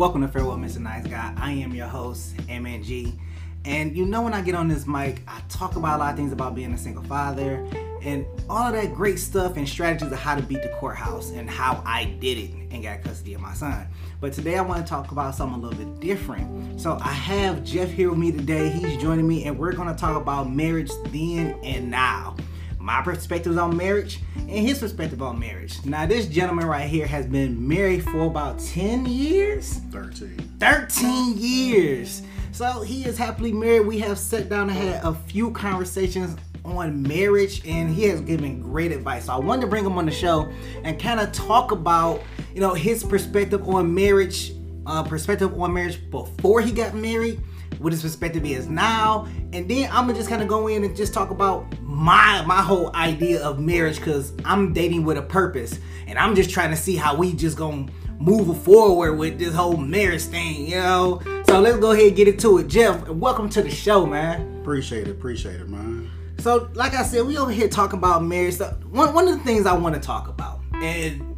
[0.00, 0.78] Welcome to Farewell, Mr.
[0.78, 1.34] Nice Guy.
[1.36, 3.18] I am your host, MNG.
[3.66, 6.16] And you know, when I get on this mic, I talk about a lot of
[6.16, 7.66] things about being a single father
[8.00, 11.50] and all of that great stuff and strategies of how to beat the courthouse and
[11.50, 13.88] how I did it and got custody of my son.
[14.22, 16.80] But today I want to talk about something a little bit different.
[16.80, 18.70] So I have Jeff here with me today.
[18.70, 22.36] He's joining me, and we're going to talk about marriage then and now
[22.80, 25.84] my perspectives on marriage and his perspective on marriage.
[25.84, 29.80] Now, this gentleman right here has been married for about 10 years.
[29.92, 30.56] 13.
[30.58, 32.22] 13 years.
[32.52, 33.86] So he is happily married.
[33.86, 38.62] We have sat down and had a few conversations on marriage and he has given
[38.62, 39.26] great advice.
[39.26, 40.50] So I wanted to bring him on the show
[40.82, 42.22] and kind of talk about,
[42.54, 44.52] you know, his perspective on marriage,
[44.86, 47.40] uh, perspective on marriage before he got married
[47.78, 50.96] what his perspective is now, and then I'm gonna just kind of go in and
[50.96, 55.78] just talk about my my whole idea of marriage because I'm dating with a purpose,
[56.06, 57.86] and I'm just trying to see how we just gonna
[58.18, 61.22] move forward with this whole marriage thing, you know.
[61.46, 63.08] So let's go ahead and get into it, Jeff.
[63.08, 64.60] Welcome to the show, man.
[64.60, 66.10] Appreciate it, appreciate it, man.
[66.38, 68.54] So, like I said, we over here talking about marriage.
[68.54, 71.30] So one one of the things I want to talk about, and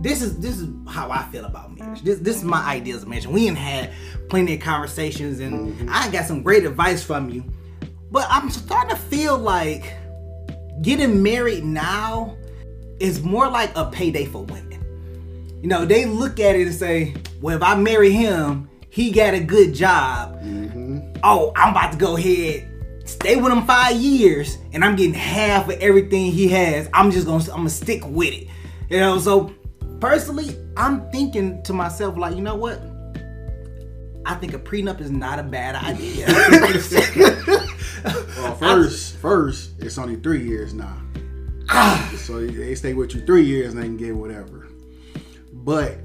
[0.00, 2.02] this is this is how I feel about marriage.
[2.02, 3.26] This this is my ideas of marriage.
[3.26, 3.92] We ain't had
[4.30, 5.90] plenty of conversations, and.
[5.90, 7.44] I got some great advice from you.
[8.10, 9.92] But I'm starting to feel like
[10.82, 12.36] getting married now
[12.98, 15.58] is more like a payday for women.
[15.62, 19.34] You know, they look at it and say, "Well, if I marry him, he got
[19.34, 20.40] a good job.
[20.42, 21.20] Mm-hmm.
[21.22, 22.66] Oh, I'm about to go ahead."
[23.04, 26.88] Stay with him five years, and I'm getting half of everything he has.
[26.94, 28.46] I'm just gonna, I'm gonna stick with it,
[28.88, 29.18] you know.
[29.18, 29.52] So
[30.00, 32.80] personally, I'm thinking to myself, like, you know what?
[34.26, 36.26] I think a prenup is not a bad idea.
[38.36, 40.96] well, first, first, it's only three years now.
[41.70, 42.12] Ah.
[42.16, 44.68] so they stay with you three years and they can get whatever.
[45.52, 45.98] But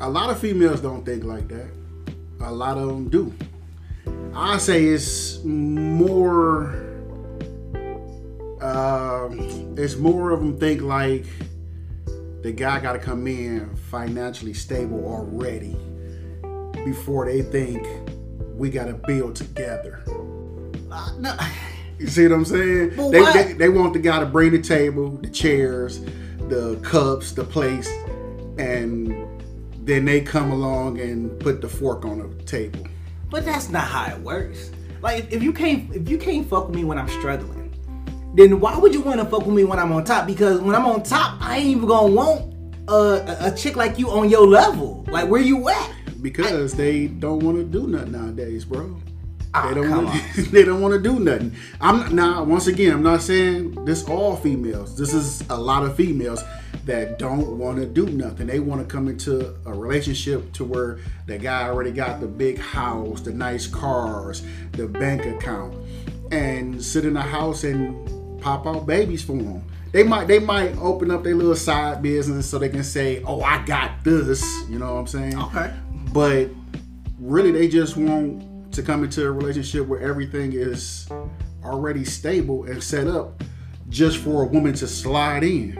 [0.00, 1.70] a lot of females don't think like that.
[2.40, 3.34] A lot of them do.
[4.34, 6.74] I say it's more.
[8.60, 9.28] Uh,
[9.76, 11.26] it's more of them think like
[12.42, 15.76] the guy got to come in financially stable already
[16.84, 17.86] before they think
[18.54, 20.02] we got to build together.
[20.90, 21.36] Uh, no.
[21.98, 22.96] You see what I'm saying?
[22.96, 26.00] Well, they, they, they, want the guy to bring the table, the chairs,
[26.48, 27.88] the cups, the place,
[28.58, 29.14] and
[29.86, 32.86] then they come along and put the fork on the table.
[33.30, 34.72] But that's not how it works.
[35.00, 37.72] Like if, if you can't if you can't fuck with me when I'm struggling,
[38.34, 40.26] then why would you want to fuck with me when I'm on top?
[40.26, 42.54] Because when I'm on top, I ain't even gonna want
[42.88, 45.04] a, a chick like you on your level.
[45.08, 45.92] Like where you at?
[46.22, 48.96] Because I, they don't want to do nothing nowadays, bro.
[49.54, 50.34] Oh, they don't want.
[50.50, 51.54] they don't want to do nothing.
[51.80, 52.44] I'm now.
[52.44, 54.96] Once again, I'm not saying this all females.
[54.96, 56.42] This is a lot of females
[56.84, 58.46] that don't want to do nothing.
[58.46, 62.58] They want to come into a relationship to where the guy already got the big
[62.58, 65.74] house, the nice cars, the bank account,
[66.32, 69.62] and sit in the house and pop out babies for them.
[69.92, 73.42] They might they might open up their little side business so they can say, "Oh,
[73.42, 75.38] I got this." You know what I'm saying?
[75.38, 75.70] Okay.
[76.12, 76.50] But
[77.18, 81.08] really, they just want to come into a relationship where everything is
[81.64, 83.42] already stable and set up,
[83.88, 85.74] just for a woman to slide in.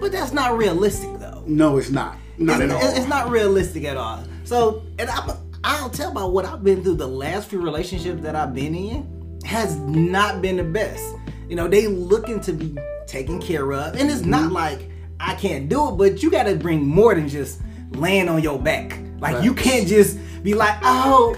[0.00, 1.44] But that's not realistic, though.
[1.46, 2.16] No, it's not.
[2.38, 2.96] Not it's, at all.
[2.96, 4.24] It's not realistic at all.
[4.44, 5.30] So, and I'm,
[5.64, 6.96] I'll tell about what I've been through.
[6.96, 11.04] The last few relationships that I've been in has not been the best.
[11.48, 12.76] You know, they looking to be
[13.06, 13.94] taken care of.
[13.96, 14.54] And it's not mm-hmm.
[14.54, 14.90] like
[15.20, 17.60] I can't do it, but you gotta bring more than just
[17.92, 18.98] laying on your back.
[19.22, 19.44] Like right.
[19.44, 21.36] you can't just be like, oh,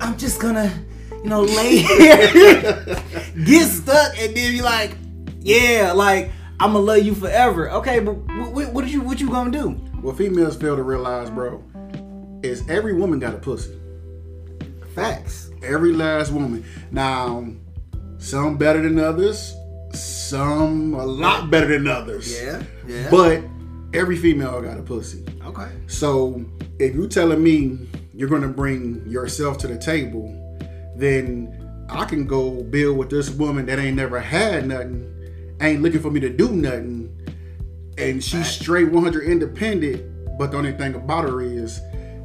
[0.00, 0.76] I'm just gonna,
[1.22, 2.26] you know, lay here,
[3.44, 4.96] get stuck, and then be like,
[5.38, 7.70] yeah, like I'm gonna love you forever.
[7.70, 8.14] Okay, but
[8.52, 9.70] what, what you what you gonna do?
[10.00, 11.62] What females fail to realize, bro,
[12.42, 13.78] is every woman got a pussy.
[14.96, 15.52] Facts.
[15.62, 16.64] Every last woman.
[16.90, 17.46] Now,
[18.18, 19.54] some better than others,
[19.94, 22.42] some a lot better than others.
[22.42, 23.08] Yeah, yeah.
[23.12, 23.44] But
[23.94, 25.24] every female got a pussy.
[25.44, 25.70] Okay.
[25.86, 26.44] So
[26.82, 27.78] if you're telling me
[28.12, 30.28] you're gonna bring yourself to the table,
[30.96, 36.00] then I can go build with this woman that ain't never had nothing, ain't looking
[36.00, 37.16] for me to do nothing,
[37.98, 40.38] and she's straight 100 independent.
[40.38, 41.80] But the only thing about her is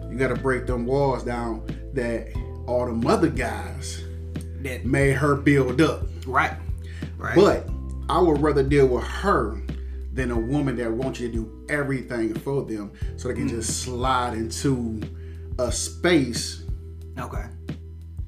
[0.10, 1.64] you gotta break them walls down
[1.94, 2.28] that
[2.66, 4.04] all them other guys
[4.62, 6.02] that made her build up.
[6.26, 6.54] Right.
[7.18, 7.36] Right.
[7.36, 7.70] But
[8.10, 9.62] I would rather deal with her
[10.18, 13.52] than a woman that wants you to do everything for them so they can mm.
[13.52, 15.00] just slide into
[15.60, 16.64] a space.
[17.20, 17.46] Okay.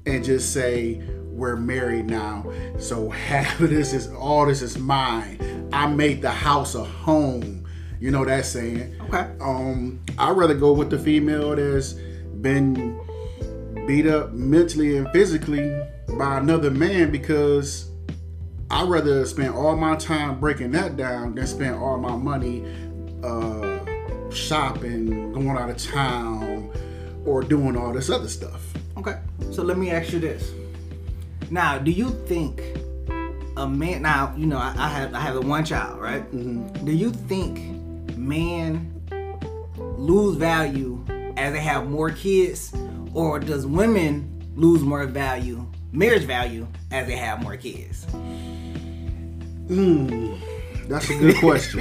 [0.06, 2.50] And just say, we're married now.
[2.78, 5.68] So half of this is all this is mine.
[5.72, 7.66] I made the house a home.
[7.98, 8.96] You know that saying.
[9.02, 9.28] Okay.
[9.40, 11.94] Um, I'd rather go with the female that's
[12.40, 12.98] been
[13.86, 15.76] beat up mentally and physically
[16.16, 17.89] by another man because
[18.70, 22.64] I'd rather spend all my time breaking that down than spend all my money
[23.24, 23.80] uh,
[24.30, 26.70] shopping, going out of town,
[27.26, 28.72] or doing all this other stuff.
[28.96, 29.18] Okay.
[29.50, 30.52] So let me ask you this.
[31.50, 32.62] Now, do you think
[33.56, 34.02] a man?
[34.02, 36.22] Now, you know, I, I have I have the one child, right?
[36.32, 36.84] Mm-hmm.
[36.84, 37.58] Do you think
[38.16, 38.94] men
[39.76, 41.04] lose value
[41.36, 42.72] as they have more kids,
[43.14, 48.06] or does women lose more value, marriage value, as they have more kids?
[49.70, 50.34] Hmm,
[50.88, 51.78] that's a good question.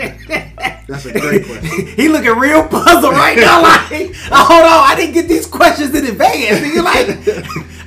[0.88, 1.88] That's a great question.
[1.96, 3.62] he looking real puzzled right now.
[3.90, 6.64] Like, oh, hold on, I didn't get these questions in advance.
[6.64, 7.08] He like,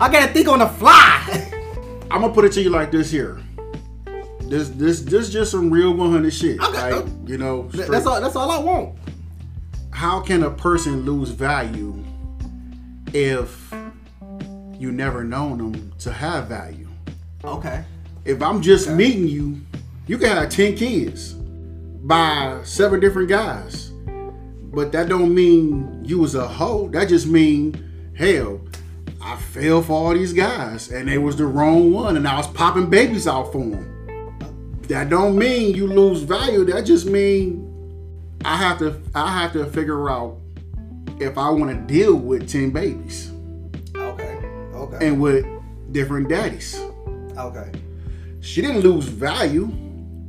[0.01, 1.23] I gotta think on the fly.
[2.11, 3.41] I'm gonna put it to you like this here.
[4.41, 6.61] This this this just some real 100 shit.
[6.61, 6.95] Okay.
[6.95, 8.21] Like, you know, That's all.
[8.21, 8.99] That's all I want.
[9.93, 12.03] how can a person lose value
[13.13, 13.73] if
[14.79, 16.89] you never known them to have value?
[17.45, 17.85] Okay.
[18.25, 19.61] If I'm just meeting you,
[20.07, 23.89] you can have 10 kids by seven different guys.
[24.75, 26.89] But that don't mean you was a hoe.
[26.89, 28.61] That just mean, hell,
[29.21, 32.47] I fell for all these guys and they was the wrong one and I was
[32.49, 33.89] popping babies out for them.
[34.89, 36.65] That don't mean you lose value.
[36.65, 37.69] That just mean
[38.45, 40.39] I have to I have to figure out
[41.21, 43.31] if I want to deal with 10 babies
[43.95, 44.37] Okay.
[44.75, 45.07] Okay.
[45.07, 45.47] and with
[45.93, 46.81] different daddies.
[47.39, 47.71] Okay.
[48.41, 49.71] She didn't lose value.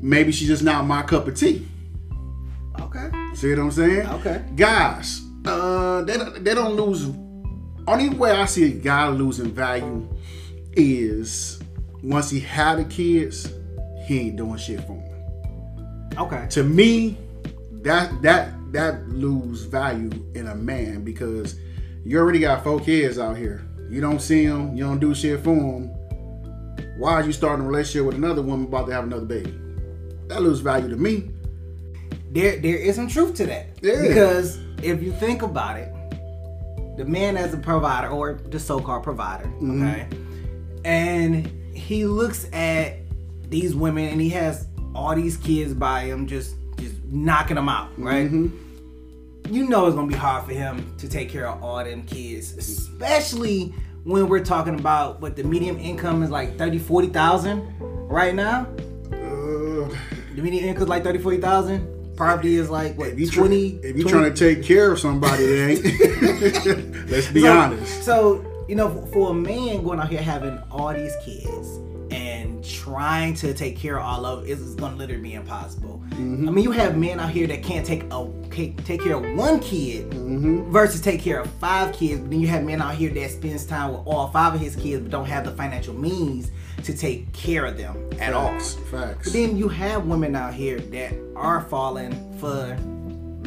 [0.03, 1.65] Maybe she's just not my cup of tea.
[2.77, 3.09] Okay.
[3.35, 4.05] See what I'm saying?
[4.07, 4.43] Okay.
[4.53, 7.05] Guys, uh, they don't, they don't lose.
[7.87, 10.05] Only way I see a guy losing value
[10.73, 11.61] is
[12.03, 13.53] once he had the kids,
[14.05, 16.13] he ain't doing shit for them.
[16.17, 16.47] Okay.
[16.49, 17.17] To me,
[17.83, 21.57] that that that lose value in a man because
[22.03, 23.65] you already got four kids out here.
[23.89, 25.87] You don't see them, you don't do shit for them.
[26.97, 29.57] Why are you starting a relationship with another woman about to have another baby?
[30.27, 31.29] That lose value to me.
[32.31, 33.67] There, there is some truth to that.
[33.81, 34.01] Yeah.
[34.01, 35.93] Because if you think about it,
[36.97, 39.87] the man as a provider or the so-called provider, Mm-hmm.
[39.87, 40.07] okay,
[40.85, 42.97] and he looks at
[43.49, 47.89] these women and he has all these kids by him, just just knocking them out,
[47.99, 48.29] right?
[48.29, 49.53] Mm-hmm.
[49.53, 52.53] You know it's gonna be hard for him to take care of all them kids,
[52.57, 53.73] especially
[54.03, 58.67] when we're talking about what the median income is like 30, 40,000 right now.
[59.91, 62.15] Uh, The median income like 30, 40,000.
[62.15, 64.91] Poverty is like what if you try- 20 if you 20 trying to take care
[64.91, 66.93] of somebody, it ain't.
[67.09, 68.03] Let's be so, honest.
[68.03, 71.79] So, you know, for, a man going out here having all these kids
[72.63, 76.01] trying to take care of all of it is going to literally be impossible.
[76.09, 76.47] Mm-hmm.
[76.47, 79.37] I mean, you have men out here that can't take a can't take care of
[79.37, 80.71] one kid Mm-hmm.
[80.71, 82.21] versus take care of five kids.
[82.21, 84.75] But then you have men out here that spends time with all five of his
[84.75, 86.49] kids but don't have the financial means
[86.83, 88.49] to take care of them at all.
[88.51, 88.75] Facts.
[88.89, 89.23] Facts.
[89.25, 92.77] But then you have women out here that are falling for,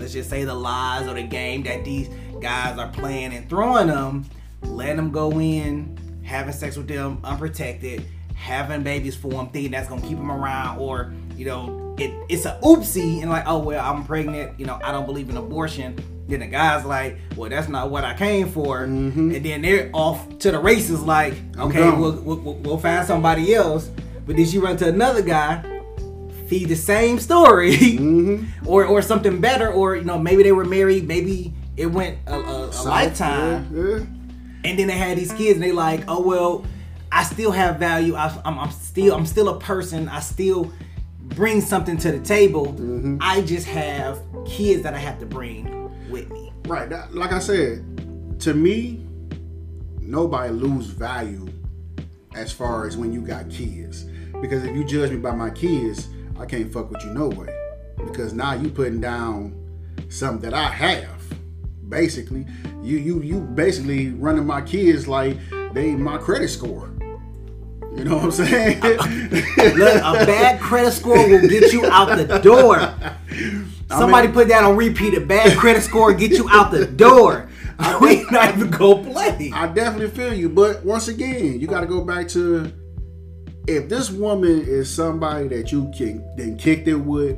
[0.00, 2.08] let's just say, the lies or the game that these
[2.40, 4.24] guys are playing and throwing them,
[4.62, 8.04] letting them go in, having sex with them unprotected,
[8.36, 12.44] having babies for them, thinking that's gonna keep them around, or you know, it, it's
[12.44, 15.98] a oopsie and like, oh well, I'm pregnant, you know, I don't believe in abortion.
[16.28, 20.38] Then the guy's like, well, that's not what I came for, and then they're off
[20.40, 21.00] to the races.
[21.02, 23.90] Like, okay, we'll, we'll, we'll find somebody else.
[24.26, 25.62] But then she run to another guy,
[26.48, 28.44] feed the same story, Mm-hmm.
[28.68, 32.34] or or something better, or you know maybe they were married, maybe it went a,
[32.34, 34.70] a, a lifetime, Yeah, yeah.
[34.70, 36.64] and then they had these kids, and they like, oh well,
[37.16, 38.14] I still have value.
[38.14, 40.06] I, I'm, I'm still I'm still a person.
[40.06, 40.70] I still
[41.18, 42.66] bring something to the table.
[42.66, 43.16] Mm-hmm.
[43.22, 46.52] I just have kids that I have to bring with me.
[46.66, 46.90] Right.
[46.90, 49.06] That, like I said, to me,
[49.98, 51.48] nobody lose value
[52.34, 54.04] as far as when you got kids.
[54.42, 57.48] Because if you judge me by my kids, I can't fuck with you no way.
[57.96, 59.54] Because now you putting down
[60.10, 61.22] something that I have.
[61.88, 62.46] Basically,
[62.82, 65.38] you you you basically running my kids like
[65.72, 66.90] they my credit score.
[67.96, 68.80] You know what I'm saying?
[68.80, 72.94] Look, a bad credit score will get you out the door.
[73.88, 75.14] Somebody put that on repeat.
[75.14, 77.48] A bad credit score get you out the door.
[77.78, 79.50] I, we not even go play.
[79.54, 82.72] I definitely feel you, but once again, you got to go back to
[83.66, 87.36] if this woman is somebody that you can then kicked it with,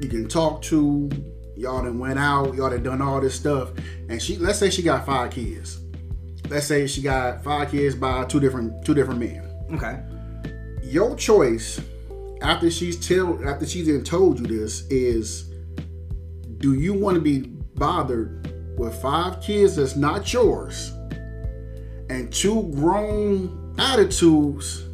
[0.00, 1.08] you can talk to,
[1.56, 3.70] y'all done went out, y'all done done all this stuff,
[4.08, 5.80] and she let's say she got five kids.
[6.48, 9.45] Let's say she got five kids by two different two different men.
[9.72, 10.00] Okay.
[10.82, 11.80] Your choice
[12.42, 15.50] after she's tell after she's then told you this is
[16.58, 17.40] do you want to be
[17.76, 20.92] bothered with five kids that's not yours
[22.08, 24.84] and two grown attitudes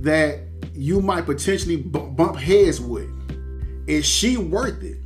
[0.00, 0.40] that
[0.74, 3.10] you might potentially bump heads with?
[3.86, 4.98] Is she worth it?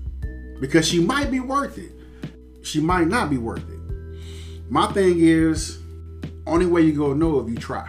[0.61, 1.92] Because she might be worth it.
[2.62, 3.78] She might not be worth it.
[4.70, 5.78] My thing is,
[6.47, 7.88] only way you gonna know if you try.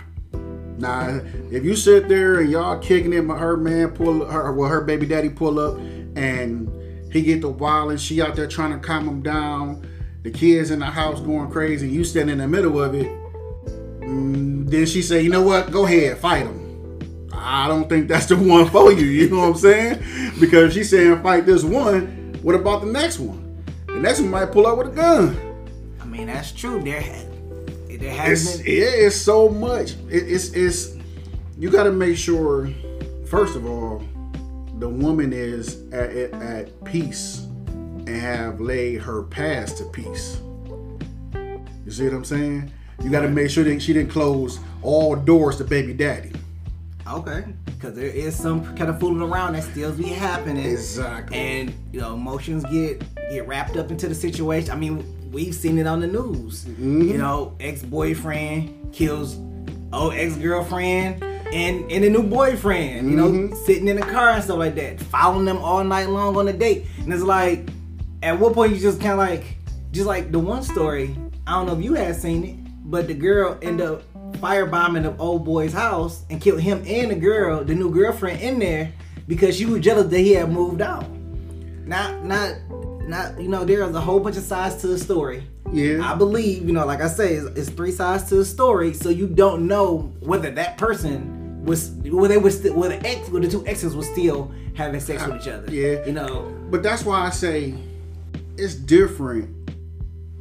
[0.79, 1.21] Now,
[1.51, 5.05] if you sit there and y'all kicking it, her man pull her, well, her baby
[5.05, 5.77] daddy pull up,
[6.15, 6.71] and
[7.11, 9.85] he get the wild, and she out there trying to calm him down.
[10.23, 13.07] The kids in the house going crazy, you stand in the middle of it.
[14.01, 15.71] Mm, then she say, you know what?
[15.71, 17.27] Go ahead, fight him.
[17.33, 19.05] I don't think that's the one for you.
[19.05, 20.03] You know what I'm saying?
[20.39, 22.37] Because she's saying fight this one.
[22.41, 23.63] What about the next one?
[23.87, 25.37] The next one might pull out with a gun.
[26.01, 26.81] I mean, that's true.
[26.81, 27.01] There,
[27.99, 28.77] there has it's, been.
[28.77, 29.91] Yeah, it's so much.
[30.09, 30.95] It, it's it's.
[31.57, 32.69] You got to make sure,
[33.27, 34.01] first of all,
[34.79, 40.39] the woman is at, at, at peace and have laid her past to peace.
[41.33, 42.71] You see what I'm saying?
[43.03, 46.31] You got to make sure that she didn't close all doors to baby daddy.
[47.07, 50.65] Okay, because there is some kind of fooling around that still be happening.
[50.65, 51.35] Exactly.
[51.35, 54.69] And you know, emotions get get wrapped up into the situation.
[54.69, 56.65] I mean, we've seen it on the news.
[56.65, 57.01] Mm-hmm.
[57.01, 59.37] You know, ex boyfriend kills
[59.91, 63.09] oh ex girlfriend and and a new boyfriend.
[63.09, 63.55] You know, mm-hmm.
[63.65, 66.53] sitting in the car and stuff like that, following them all night long on a
[66.53, 66.85] date.
[66.99, 67.69] And it's like,
[68.23, 69.57] at what point you just kind of like,
[69.91, 71.15] just like the one story.
[71.47, 75.17] I don't know if you had seen it, but the girl ended up firebombing the
[75.17, 78.93] old boy's house and killed him and the girl, the new girlfriend, in there
[79.27, 81.05] because she was jealous that he had moved out.
[81.85, 82.55] Not, not,
[83.09, 83.39] not.
[83.39, 85.43] You know, there's a whole bunch of sides to the story.
[85.71, 86.09] Yeah.
[86.09, 89.09] I believe, you know, like I say, it's, it's three sides to the story, so
[89.09, 93.47] you don't know whether that person was, whether they was, still, whether the ex, the
[93.47, 95.71] two exes were still having sex with each other.
[95.71, 96.05] Yeah.
[96.05, 96.55] You know.
[96.69, 97.75] But that's why I say
[98.57, 99.55] it's different.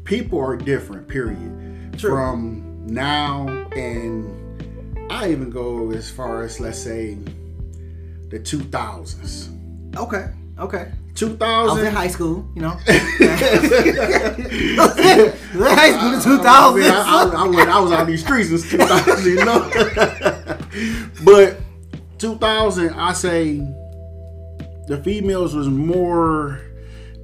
[0.04, 1.08] People are different.
[1.08, 1.98] Period.
[1.98, 2.10] True.
[2.10, 4.48] From now and
[5.10, 7.18] I even go as far as let's say
[8.28, 9.96] the 2000s.
[9.96, 10.30] Okay.
[10.58, 10.92] Okay.
[11.18, 11.42] 2000.
[11.42, 12.68] I was in high school, you know.
[15.66, 16.46] high school in 2000.
[16.46, 19.68] I, mean, I, I, went, I was on these streets in 2000, you know.
[21.25, 21.60] but
[22.18, 23.56] 2000, I say
[24.87, 26.60] the females was more.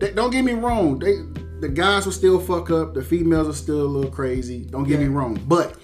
[0.00, 0.98] They, don't get me wrong.
[0.98, 1.14] They
[1.60, 2.94] the guys will still fuck up.
[2.94, 4.64] The females are still a little crazy.
[4.64, 5.06] Don't get yeah.
[5.06, 5.76] me wrong, but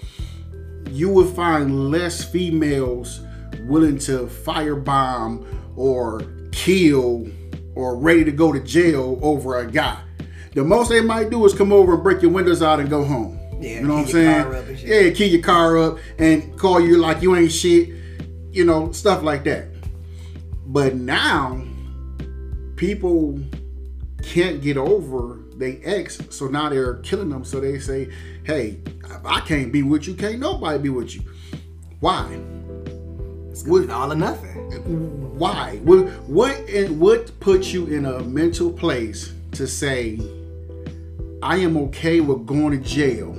[0.89, 3.21] you would find less females
[3.61, 5.45] willing to firebomb
[5.77, 7.25] or kill
[7.75, 9.99] or ready to go to jail over a guy.
[10.53, 13.03] The most they might do is come over and break your windows out and go
[13.03, 13.39] home.
[13.59, 14.77] Yeah, you know what I'm saying?
[14.83, 17.89] Yeah, key your car up and call you like you ain't shit.
[18.51, 19.67] You know, stuff like that.
[20.65, 21.63] But now,
[22.75, 23.39] people
[24.23, 27.45] can't get over they ex, so now they're killing them.
[27.45, 28.09] So they say,
[28.43, 28.79] "Hey,
[29.23, 30.15] I can't be with you.
[30.15, 31.21] Can't nobody be with you.
[31.99, 32.25] Why?
[33.61, 35.37] It's what, all or nothing.
[35.37, 35.77] Why?
[35.83, 36.51] What what
[36.91, 40.19] what puts you in a mental place to say,
[41.43, 43.33] I am okay with going to jail,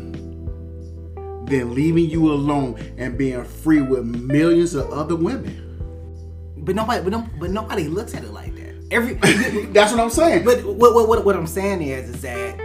[1.47, 5.59] than leaving you alone and being free with millions of other women?
[6.59, 8.75] But nobody, but, but nobody looks at it like that.
[8.93, 9.15] Every
[9.73, 10.45] that's what I'm saying.
[10.45, 12.61] But what, what what what I'm saying is is that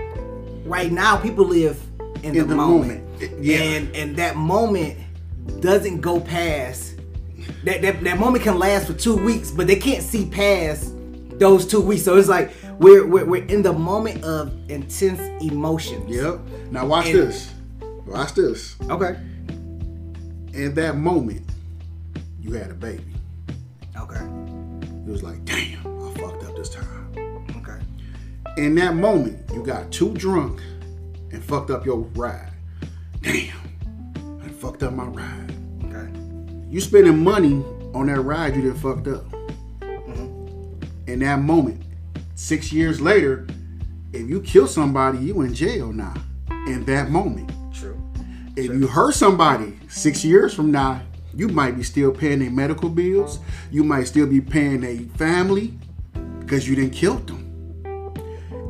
[0.63, 1.81] right now people live
[2.21, 3.43] in, in the, the, moment, moment.
[3.43, 4.99] yeah, and and that moment
[5.59, 6.96] doesn't go past.
[7.63, 10.93] That, that that moment can last for two weeks, but they can't see past
[11.39, 12.03] those two weeks.
[12.03, 16.09] So it's like we're we're, we're in the moment of intense emotions.
[16.09, 16.39] Yep.
[16.71, 17.53] Now watch and, this.
[18.05, 18.75] Watch this.
[18.89, 19.15] Okay.
[20.53, 21.45] In that moment,
[22.39, 23.03] you had a baby.
[23.97, 24.23] Okay.
[25.05, 27.45] It was like, damn I fucked up this time.
[27.57, 27.79] Okay.
[28.57, 30.61] In that moment, you got too drunk
[31.31, 32.51] and fucked up your ride.
[33.21, 33.55] Damn,
[34.43, 35.56] I fucked up my ride.
[36.69, 39.23] You spending money on that ride you didn't fucked up.
[39.79, 41.09] Mm-hmm.
[41.09, 41.81] In that moment,
[42.35, 43.47] six years later,
[44.11, 46.13] if you kill somebody, you in jail now.
[46.49, 47.49] In that moment.
[47.73, 47.97] True.
[48.57, 48.79] If True.
[48.79, 51.01] you hurt somebody six years from now,
[51.33, 53.39] you might be still paying their medical bills.
[53.71, 55.73] You might still be paying their family
[56.39, 57.47] because you didn't kill them.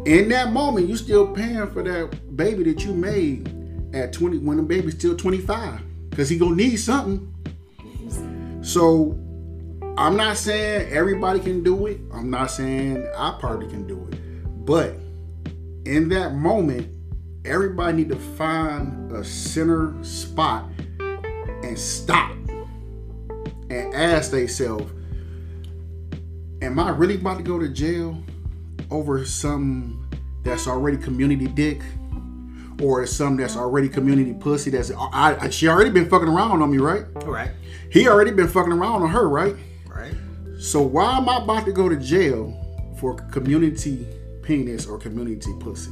[0.05, 3.49] In that moment, you still paying for that baby that you made
[3.95, 7.33] at 20 when the baby's still 25 because he gonna need something.
[8.67, 9.17] So
[9.97, 12.01] I'm not saying everybody can do it.
[12.13, 14.19] I'm not saying I probably can do it.
[14.65, 14.97] But
[15.85, 16.89] in that moment,
[17.45, 20.65] everybody need to find a center spot
[20.99, 22.35] and stop
[23.69, 24.91] and ask themselves,
[26.61, 28.21] am I really about to go to jail
[28.91, 30.09] over some
[30.43, 31.81] that's already community dick
[32.81, 36.69] or some that's already community pussy that's I, I, she already been fucking around on
[36.69, 37.05] me, right?
[37.23, 37.51] Right.
[37.91, 39.55] He already been fucking around on her, right?
[39.87, 40.15] Right.
[40.59, 42.53] So why am I about to go to jail
[42.99, 44.05] for community
[44.41, 45.91] penis or community pussy?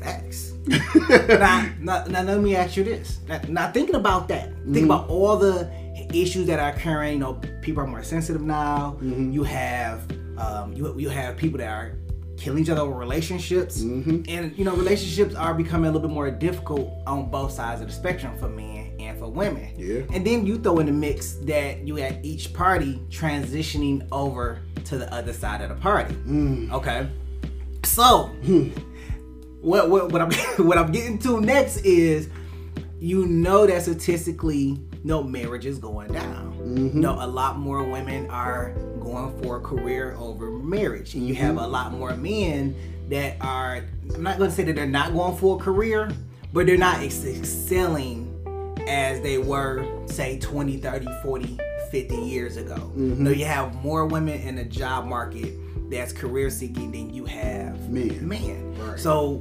[0.00, 0.52] Facts.
[0.66, 3.18] now, now, now, let me ask you this.
[3.26, 4.74] Now, now thinking about that, mm-hmm.
[4.74, 5.70] think about all the
[6.12, 7.14] issues that are occurring.
[7.14, 8.96] You know, people are more sensitive now.
[9.00, 9.32] Mm-hmm.
[9.32, 10.02] You have
[10.38, 11.98] um, you you have people that are
[12.36, 14.22] killing each other over relationships, mm-hmm.
[14.28, 17.88] and you know, relationships are becoming a little bit more difficult on both sides of
[17.88, 19.72] the spectrum for men and for women.
[19.76, 20.02] Yeah.
[20.12, 24.98] And then you throw in the mix that you had each party transitioning over to
[24.98, 26.14] the other side of the party.
[26.14, 26.72] Mm.
[26.72, 27.10] Okay.
[27.84, 28.30] So.
[29.60, 30.32] what what what I'm
[30.66, 32.28] what I'm getting to next is
[33.00, 36.52] you know that statistically no marriage is going down.
[36.58, 37.00] Mm-hmm.
[37.00, 41.14] No, a lot more women are going for a career over marriage.
[41.14, 41.64] And you have mm-hmm.
[41.64, 42.74] a lot more men
[43.08, 46.10] that are I'm not going to say that they're not going for a career,
[46.52, 48.27] but they're not excelling
[48.88, 51.58] as they were say 20, 30, 40,
[51.90, 52.74] 50 years ago.
[52.74, 53.22] Mm-hmm.
[53.24, 55.52] No, you have more women in the job market
[55.90, 58.26] that's career seeking than you have men.
[58.26, 58.74] Men.
[58.78, 58.98] Right.
[58.98, 59.40] So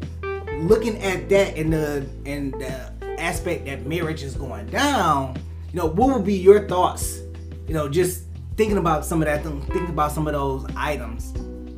[0.59, 5.37] looking at that in the in the aspect that marriage is going down,
[5.73, 7.19] you know, what would be your thoughts?
[7.67, 8.23] You know, just
[8.55, 11.33] thinking about some of that, thinking about some of those items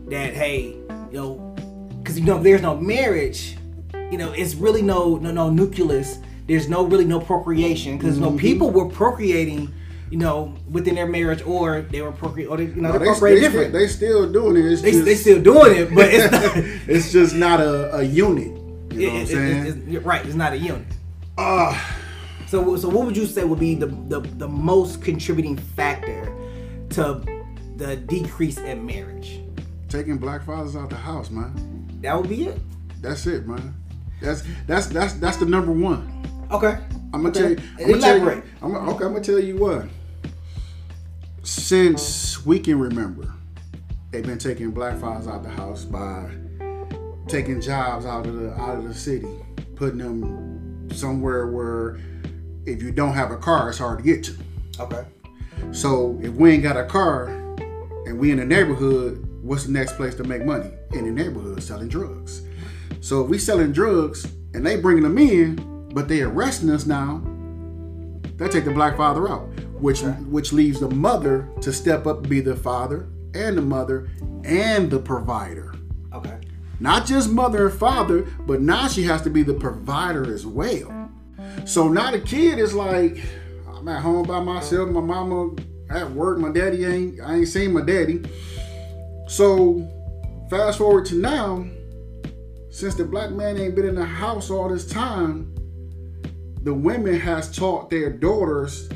[0.10, 0.76] that hey,
[1.12, 1.56] you know,
[2.00, 3.58] because you know, if there's no marriage,
[3.94, 6.20] you know, it's really no no no nucleus.
[6.50, 8.36] There's no really no procreation because mm-hmm.
[8.36, 9.74] know people were procreating
[10.10, 13.12] you know, within their marriage, or they were procreating, or they, you know, no, they're
[13.12, 13.74] procreating different.
[13.74, 14.66] They still doing it.
[14.66, 18.04] It's they, just, they still doing it, but it's not, it's just not a, a
[18.04, 18.48] unit.
[18.48, 19.66] You know it, what I'm saying?
[19.68, 20.88] It's, it's, right, it's not a unit.
[21.38, 21.80] Uh,
[22.48, 26.34] so, so what would you say would be the, the, the most contributing factor
[26.90, 27.24] to
[27.76, 29.42] the decrease in marriage?
[29.90, 31.54] Taking black fathers out the house, man.
[32.02, 32.60] That would be it.
[33.02, 33.76] That's it, man.
[34.22, 36.20] That's that's that's that's the number one.
[36.52, 36.80] Okay.
[37.14, 37.58] I'm gonna tell you.
[37.80, 38.44] I'm gonna tell you.
[38.62, 39.86] I'm, okay, I'm gonna tell you what
[41.50, 43.34] since we can remember,
[44.12, 46.30] they've been taking black fathers out the house by
[47.28, 49.28] taking jobs out of the out of the city,
[49.76, 52.00] putting them somewhere where
[52.66, 54.36] if you don't have a car, it's hard to get to.
[54.80, 55.06] Okay.
[55.72, 57.28] So if we ain't got a car
[58.06, 60.72] and we in the neighborhood, what's the next place to make money?
[60.92, 62.44] In the neighborhood, selling drugs.
[63.02, 65.58] So if we selling drugs and they bringing them in,
[65.94, 67.22] but they arresting us now,
[68.38, 69.50] they take the black father out
[69.80, 70.12] which okay.
[70.24, 74.10] which leaves the mother to step up be the father and the mother
[74.44, 75.74] and the provider.
[76.14, 76.38] Okay.
[76.80, 81.12] Not just mother and father, but now she has to be the provider as well.
[81.66, 83.22] So now the kid is like,
[83.68, 84.90] I'm at home by myself.
[84.90, 85.56] My mama
[85.90, 86.40] at work.
[86.40, 87.22] My daddy ain't.
[87.22, 88.24] I ain't seen my daddy.
[89.28, 89.88] So
[90.50, 91.68] fast forward to now,
[92.70, 95.54] since the black man ain't been in the house all this time,
[96.64, 98.90] the women has taught their daughters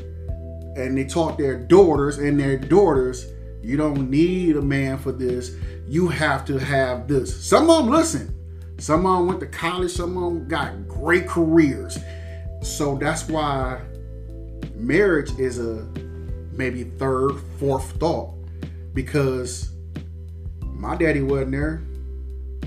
[0.76, 3.26] and they taught their daughters and their daughters,
[3.62, 5.52] you don't need a man for this.
[5.86, 7.34] You have to have this.
[7.44, 8.34] Some of them listen.
[8.78, 9.92] Some of them went to college.
[9.92, 11.98] Some of them got great careers.
[12.62, 13.80] So that's why
[14.74, 15.86] marriage is a
[16.52, 18.34] maybe third, fourth thought
[18.92, 19.70] because
[20.60, 21.82] my daddy wasn't there.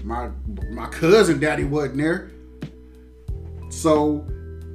[0.03, 0.29] My
[0.71, 2.31] my cousin daddy wasn't there.
[3.69, 4.25] So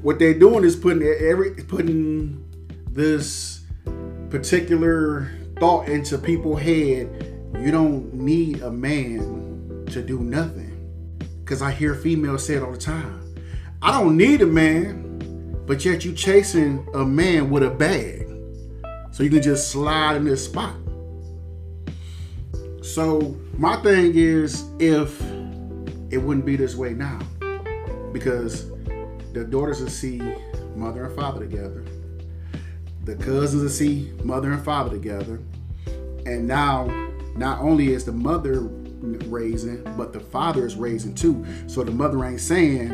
[0.03, 2.45] what they're doing is putting every putting
[2.91, 3.65] this
[4.31, 7.29] particular thought into people's head.
[7.59, 10.71] You don't need a man to do nothing.
[11.41, 13.21] Because i hear females say it all the time.
[13.81, 15.13] I don't need a man
[15.67, 18.29] but yet you chasing a man with a bag.
[19.13, 20.75] So you can just slide in this spot.
[22.83, 25.21] So my thing is if
[26.11, 27.21] it wouldn't be this way now.
[28.13, 28.72] Because
[29.33, 30.21] the daughters will see
[30.75, 31.85] mother and father together
[33.05, 35.41] the cousins will see mother and father together.
[36.25, 36.87] And now,
[37.37, 41.45] not only is the mother raising, but the father is raising too.
[41.67, 42.91] So the mother ain't saying,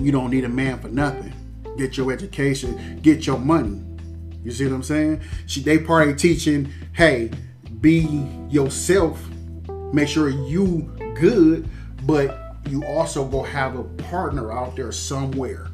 [0.00, 1.32] you don't need a man for nothing.
[1.76, 3.82] Get your education, get your money.
[4.42, 5.22] You see what I'm saying?
[5.46, 7.30] She, they probably teaching, hey,
[7.80, 9.24] be yourself,
[9.92, 11.68] make sure you good,
[12.02, 15.68] but you also go have a partner out there somewhere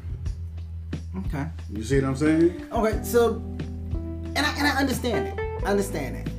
[1.17, 1.45] Okay.
[1.69, 2.67] You see what I'm saying?
[2.71, 3.35] Okay, so
[4.35, 5.63] and I and I understand it.
[5.63, 6.29] I understand it.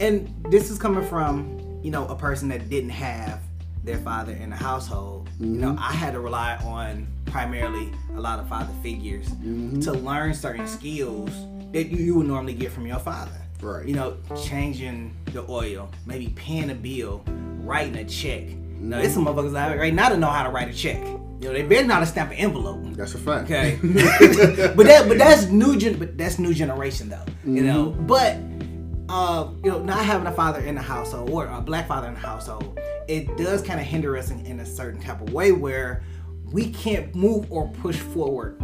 [0.00, 3.40] And this is coming from, you know, a person that didn't have
[3.84, 5.30] their father in the household.
[5.34, 5.54] Mm-hmm.
[5.54, 5.82] You know, mm-hmm.
[5.82, 9.80] I had to rely on primarily a lot of father figures mm-hmm.
[9.80, 11.30] to learn certain skills
[11.72, 13.32] that you, you would normally get from your father.
[13.62, 13.86] Right.
[13.86, 17.24] You know, changing the oil, maybe paying a bill,
[17.60, 18.44] writing a check.
[18.82, 20.98] No, there's some motherfuckers out right now that know how to write a check.
[21.42, 22.80] You know, they better know how to stamp an envelope.
[22.96, 23.44] That's a fact.
[23.44, 27.24] Okay, but that but that's new gen but that's new generation though.
[27.44, 27.66] You mm-hmm.
[27.66, 28.38] know, but
[29.08, 32.14] uh, you know, not having a father in the household or a black father in
[32.14, 35.52] the household, it does kind of hinder us in, in a certain type of way
[35.52, 36.02] where
[36.50, 38.56] we can't move or push forward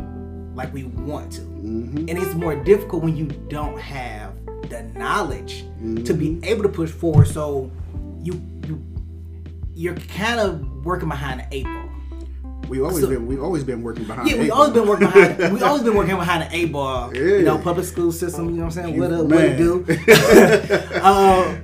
[0.55, 1.99] like we want to, mm-hmm.
[2.09, 4.35] and it's more difficult when you don't have
[4.69, 5.61] the knowledge
[6.05, 6.45] to be mm-hmm.
[6.45, 7.29] able to push forward.
[7.29, 7.71] So
[8.23, 8.35] you
[9.79, 11.89] you're kind of working behind the eight ball.
[12.69, 14.29] We've always So- been we always been working behind.
[14.29, 14.81] Yeah, we eight always ball.
[14.81, 15.53] been working behind.
[15.55, 17.15] we always been working behind the A bar.
[17.15, 18.51] You know, public school system.
[18.51, 18.99] You know what I'm saying?
[18.99, 19.27] What up?
[19.27, 19.87] What it do?
[21.01, 21.57] uh,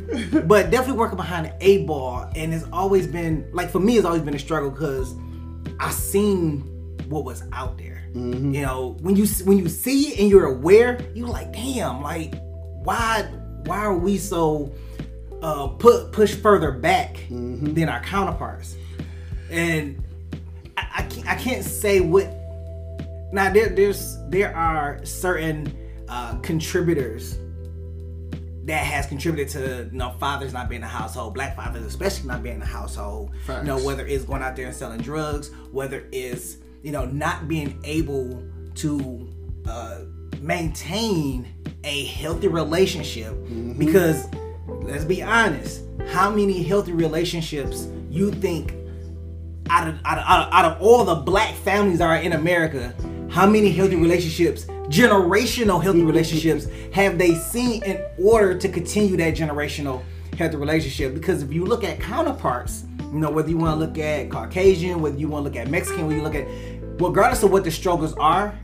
[0.47, 4.07] but definitely working behind the a ball, and it's always been like for me, it's
[4.07, 5.13] always been a struggle because
[5.81, 6.61] I seen
[7.09, 8.01] what was out there.
[8.13, 8.55] Mm-hmm.
[8.55, 12.33] You know, when you when you see it and you're aware, you're like, damn, like
[12.85, 13.23] why
[13.65, 14.73] why are we so
[15.45, 17.75] uh, put push further back Mm-hmm.
[17.75, 18.77] than our counterparts?
[19.51, 20.03] And
[20.77, 22.27] I, I, can't, I can't say what.
[23.33, 25.77] Now there there's there are certain
[26.09, 27.39] uh, contributors
[28.65, 32.27] that has contributed to you know fathers not being in the household, black fathers especially
[32.29, 33.31] not being in the household.
[33.49, 37.49] You know whether it's going out there and selling drugs, whether it's you know not
[37.49, 38.43] being able
[38.77, 39.29] to
[39.67, 40.01] uh,
[40.41, 41.47] maintain
[41.85, 43.35] a healthy relationship
[43.79, 44.27] because
[44.85, 48.75] let's be honest, how many healthy relationships you think
[49.71, 52.33] out of, out of, out of, out of all the black families that are in
[52.33, 52.95] America,
[53.31, 59.35] how many healthy relationships, generational healthy relationships, have they seen in order to continue that
[59.35, 60.03] generational
[60.37, 61.15] healthy relationship?
[61.15, 65.01] Because if you look at counterparts, you know, whether you want to look at Caucasian,
[65.01, 66.47] whether you want to look at Mexican, whether you look at,
[67.01, 68.55] regardless of what the struggles are,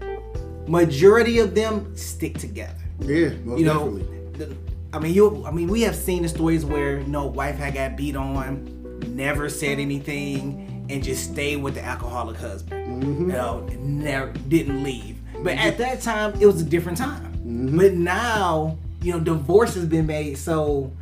[0.68, 4.38] majority of them stick together Yeah, most you know, definitely.
[4.38, 5.44] the- I mean, you.
[5.46, 8.66] I mean, we have seen the stories where you know, wife had got beat on,
[9.14, 13.02] never said anything, and just stayed with the alcoholic husband.
[13.02, 13.30] Mm-hmm.
[13.30, 15.18] You know, never didn't leave.
[15.42, 15.68] But mm-hmm.
[15.68, 17.32] at that time, it was a different time.
[17.34, 17.78] Mm-hmm.
[17.78, 20.92] But now, you know, divorce has been made so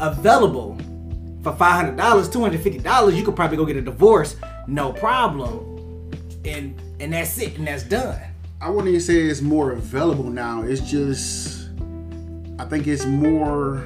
[0.00, 0.78] available
[1.42, 3.16] for five hundred dollars, two hundred fifty dollars.
[3.16, 6.10] You could probably go get a divorce, no problem,
[6.44, 8.20] and and that's it, and that's done.
[8.60, 10.62] I wouldn't even say it's more available now.
[10.62, 11.63] It's just,
[12.58, 13.84] I think it's more.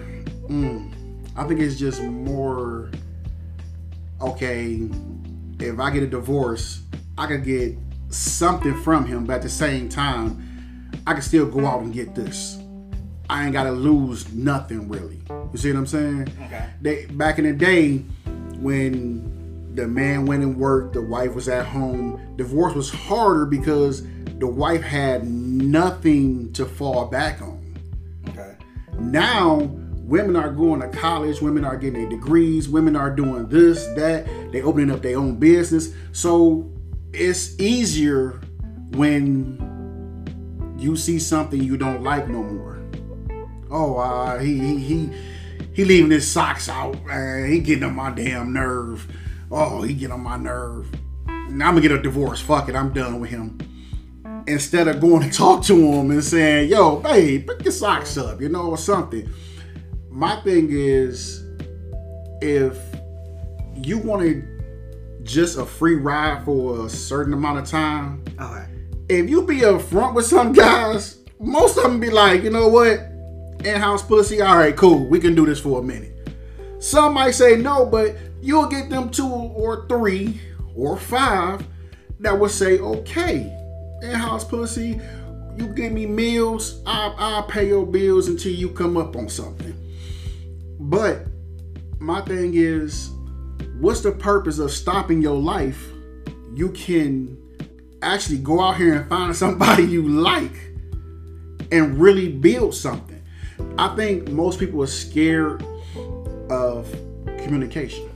[0.48, 0.92] Mm,
[1.36, 2.90] I think it's just more.
[4.20, 4.88] Okay,
[5.60, 6.82] if I get a divorce,
[7.16, 7.76] I could get
[8.10, 12.14] something from him, but at the same time, I can still go out and get
[12.14, 12.58] this.
[13.30, 15.20] I ain't gotta lose nothing really.
[15.52, 16.28] You see what I'm saying?
[16.44, 16.66] Okay.
[16.80, 17.98] They back in the day
[18.58, 22.34] when the man went and worked, the wife was at home.
[22.36, 24.02] Divorce was harder because
[24.38, 27.57] the wife had nothing to fall back on.
[28.98, 29.70] Now
[30.08, 34.26] women are going to college, women are getting their degrees, women are doing this, that,
[34.52, 35.92] they opening up their own business.
[36.12, 36.72] So
[37.12, 38.40] it's easier
[38.92, 39.58] when
[40.78, 42.80] you see something you don't like no more.
[43.70, 45.10] Oh, uh, he he he
[45.74, 46.96] he leaving his socks out.
[47.46, 49.06] He getting on my damn nerve.
[49.50, 50.90] Oh, he getting on my nerve.
[51.26, 52.40] Now I'm gonna get a divorce.
[52.40, 53.58] Fuck it, I'm done with him.
[54.48, 58.40] Instead of going to talk to him and saying, "Yo, babe, pick your socks up,"
[58.40, 59.28] you know, or something.
[60.10, 61.44] My thing is,
[62.40, 62.76] if
[63.74, 64.44] you wanted
[65.22, 68.64] just a free ride for a certain amount of time, Okay.
[69.10, 72.98] if you be upfront with some guys, most of them be like, you know what,
[73.64, 76.16] in-house pussy, all right, cool, we can do this for a minute.
[76.78, 80.40] Some might say no, but you'll get them two or three
[80.74, 81.64] or five
[82.20, 83.52] that will say, okay,
[84.02, 85.00] in-house pussy,
[85.56, 89.74] you give me meals, I'll, I'll pay your bills until you come up on something.
[90.78, 91.26] But
[91.98, 93.10] my thing is,
[93.80, 95.84] what's the purpose of stopping your life?
[96.54, 97.36] You can
[98.02, 100.54] actually go out here and find somebody you like
[101.72, 103.22] and really build something.
[103.76, 105.64] I think most people are scared
[106.50, 106.90] of
[107.38, 108.08] communication.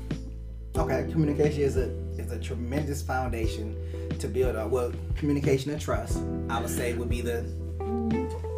[0.77, 3.77] Okay, communication is a is a tremendous foundation
[4.23, 4.71] to build up.
[4.71, 7.45] Well, communication and trust, I would say, would be the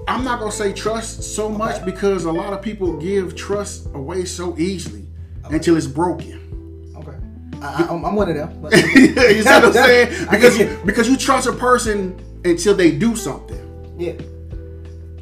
[0.07, 4.27] I'm not gonna say trust so much because a lot of people give trust away
[4.27, 5.07] so easily
[5.45, 6.93] until it's broken.
[6.97, 7.17] okay.
[7.63, 8.61] I, I, I'm I'm one of them.
[8.61, 10.29] But, you see what I'm saying?
[10.31, 13.97] Because you, because you trust a person until they do something.
[13.99, 14.13] yeah.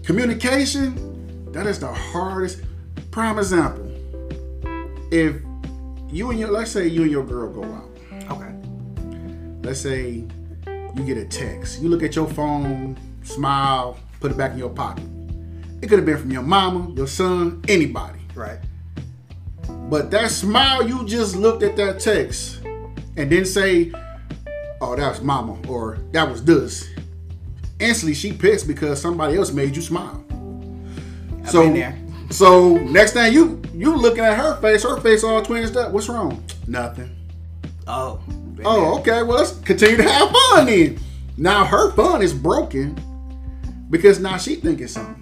[0.04, 2.62] Communication, that is the hardest.
[3.12, 3.88] Prime example.
[5.12, 5.36] If
[6.10, 7.91] you and your let's say you and your girl go out.
[9.62, 10.24] Let's say
[10.66, 11.80] you get a text.
[11.80, 15.04] You look at your phone, smile, put it back in your pocket.
[15.80, 18.18] It could have been from your mama, your son, anybody.
[18.34, 18.58] Right.
[19.68, 22.60] But that smile you just looked at that text
[23.16, 23.92] and then say,
[24.80, 26.88] "Oh, that was mama," or "That was this."
[27.78, 30.24] Instantly, she pissed because somebody else made you smile.
[31.42, 31.98] I've so, been there.
[32.30, 35.92] so next thing you you looking at her face, her face all twinged up.
[35.92, 36.42] What's wrong?
[36.66, 37.10] Nothing.
[37.86, 38.20] Oh.
[38.62, 39.18] Been Oh, there.
[39.18, 39.22] okay.
[39.22, 40.98] Well, let's continue to have fun then.
[41.36, 42.96] Now her fun is broken
[43.90, 45.18] because now she thinking something.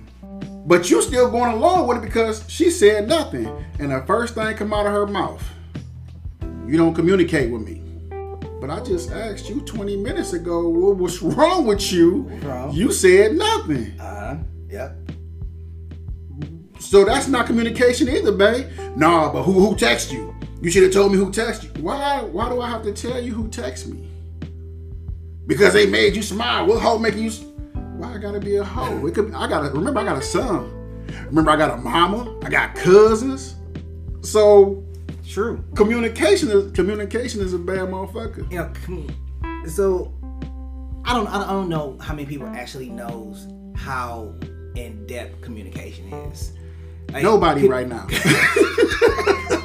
[0.66, 3.46] But you still going along with it because she said nothing.
[3.78, 5.42] And the first thing come out of her mouth,
[6.66, 7.82] you don't communicate with me.
[8.60, 12.28] But I just asked you 20 minutes ago what was wrong with you.
[12.42, 12.72] wrong?
[12.72, 13.98] You said nothing.
[13.98, 14.36] Uh huh.
[14.68, 14.96] Yep.
[16.78, 18.66] So that's not communication either, babe.
[18.96, 20.34] Nah, but who who text you?
[20.62, 21.82] You should have told me who texted you.
[21.82, 24.08] Why why do I have to tell you who text me?
[25.46, 26.66] Because they made you smile.
[26.66, 27.30] What hoe making you?
[27.96, 29.06] Why I gotta be a hoe?
[29.06, 29.32] It could.
[29.34, 30.00] I gotta remember.
[30.00, 30.70] I got a son.
[31.26, 32.38] Remember, I got a mama.
[32.44, 33.56] I got cousins.
[34.22, 34.84] So
[35.26, 35.64] True.
[35.74, 38.50] communication is communication is a bad motherfucker.
[38.50, 40.12] know, so
[41.04, 44.34] I don't, I don't, know how many people actually knows how
[44.76, 46.52] in depth communication is.
[47.10, 48.06] Like, Nobody co- right now.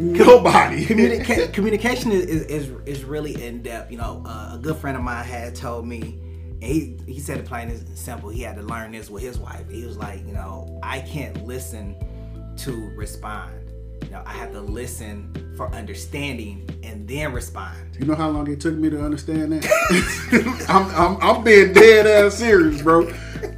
[0.00, 0.86] Nobody.
[0.86, 3.90] Communica- communication is, is, is is really in depth.
[3.90, 6.18] You know, uh, a good friend of mine had told me,
[6.62, 8.30] and he he said it plain and simple.
[8.30, 9.68] He had to learn this with his wife.
[9.68, 11.94] He was like, you know, I can't listen
[12.58, 13.52] to respond.
[14.04, 17.96] You know, I have to listen for understanding and then respond.
[17.98, 20.66] You know how long it took me to understand that?
[20.68, 23.12] I'm, I'm, I'm being dead ass serious, bro.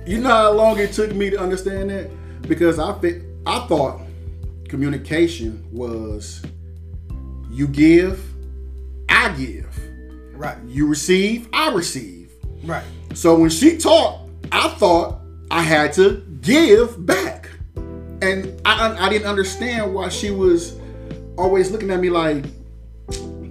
[0.05, 2.11] You know how long it took me to understand that?
[2.42, 4.00] Because I think I thought
[4.72, 6.42] communication was
[7.50, 8.24] you give,
[9.11, 9.68] I give.
[10.32, 10.56] Right.
[10.66, 12.32] You receive, I receive.
[12.64, 12.82] Right.
[13.12, 17.50] So when she talked, I thought I had to give back.
[17.76, 20.80] And I, I didn't understand why she was
[21.37, 22.42] always looking at me like,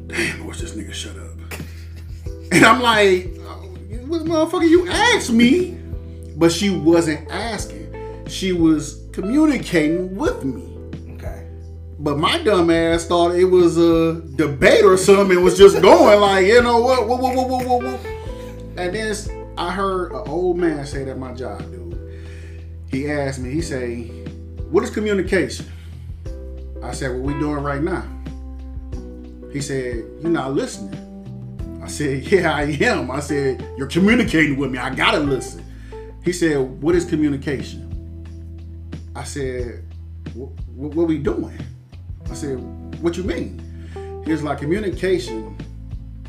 [0.07, 1.27] damn, what's this nigga shut up?
[2.51, 3.67] And I'm like, oh,
[4.07, 5.77] what motherfucker, you asked me.
[6.35, 8.25] But she wasn't asking.
[8.27, 10.70] She was communicating with me.
[12.01, 16.19] But my dumb ass thought it was a debate or something and was just going
[16.19, 18.05] like, you know what, what, what, what, what, what, what.
[18.75, 19.15] And then
[19.55, 21.99] I heard an old man say that my job, dude.
[22.89, 24.05] He asked me, he say,
[24.71, 25.71] what is communication?
[26.81, 28.03] I said, what we doing right now?
[29.53, 30.97] He said, you're not listening.
[31.83, 33.11] I said, yeah, I am.
[33.11, 34.79] I said, you're communicating with me.
[34.79, 35.63] I gotta listen.
[36.25, 37.87] He said, what is communication?
[39.15, 39.85] I said,
[40.33, 40.49] what,
[40.95, 41.59] what we doing?
[42.31, 43.61] I said, what you mean?
[44.23, 45.57] He was like, communication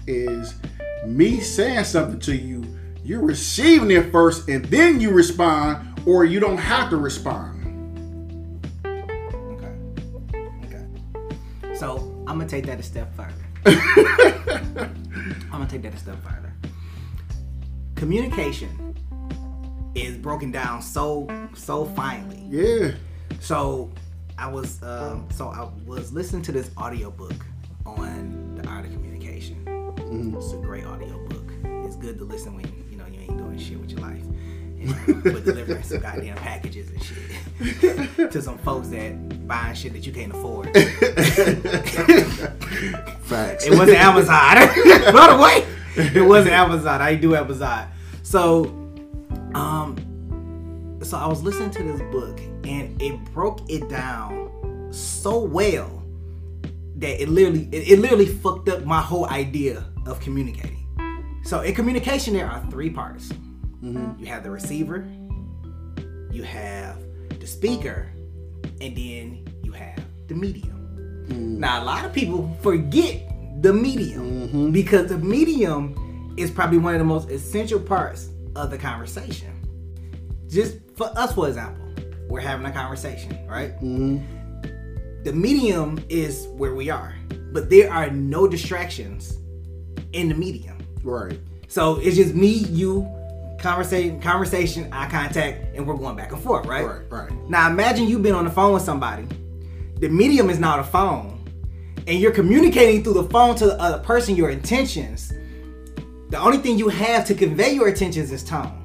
[0.08, 0.54] is
[1.06, 2.64] me saying something to you,
[3.04, 7.50] you're receiving it first and then you respond, or you don't have to respond.
[8.84, 9.72] Okay.
[10.64, 10.84] Okay.
[11.76, 13.34] So I'm gonna take that a step further.
[15.52, 16.52] I'm gonna take that a step further.
[17.94, 18.96] Communication
[19.94, 22.42] is broken down so so finely.
[22.48, 22.92] Yeah.
[23.38, 23.92] So
[24.42, 27.46] I was um, so I was listening to this audiobook
[27.86, 29.62] on the art of communication.
[30.36, 31.48] It's a great audiobook.
[31.86, 34.24] It's good to listen when you know you ain't doing shit with your life.
[34.80, 37.30] And, but delivering some goddamn packages and shit
[38.32, 40.66] to some folks that buying shit that you can't afford.
[43.22, 43.64] Facts.
[43.64, 44.56] It wasn't Amazon.
[45.12, 45.64] By the way,
[46.20, 47.00] it wasn't Amazon.
[47.00, 47.86] I do Amazon.
[48.24, 48.64] So,
[49.54, 50.11] um,
[51.04, 56.02] so I was listening to this book and it broke it down so well
[56.96, 60.86] that it literally, it, it literally fucked up my whole idea of communicating.
[61.44, 63.28] So in communication, there are three parts.
[63.82, 64.20] Mm-hmm.
[64.20, 65.06] You have the receiver,
[66.30, 66.98] you have
[67.40, 68.08] the speaker,
[68.80, 71.26] and then you have the medium.
[71.28, 71.58] Mm.
[71.58, 73.28] Now, a lot of people forget
[73.60, 74.70] the medium mm-hmm.
[74.70, 79.48] because the medium is probably one of the most essential parts of the conversation.
[80.48, 81.84] Just for us, for example,
[82.28, 83.74] we're having a conversation, right?
[83.82, 85.22] Mm-hmm.
[85.24, 87.14] The medium is where we are,
[87.52, 89.38] but there are no distractions
[90.12, 90.78] in the medium.
[91.02, 91.38] Right.
[91.68, 93.08] So it's just me, you,
[93.58, 96.84] conversation, conversation, eye contact, and we're going back and forth, right?
[96.84, 97.10] Right.
[97.10, 97.48] Right.
[97.48, 99.26] Now imagine you've been on the phone with somebody.
[99.98, 101.44] The medium is now the phone,
[102.06, 105.32] and you're communicating through the phone to the other person your intentions.
[106.30, 108.81] The only thing you have to convey your intentions is tone.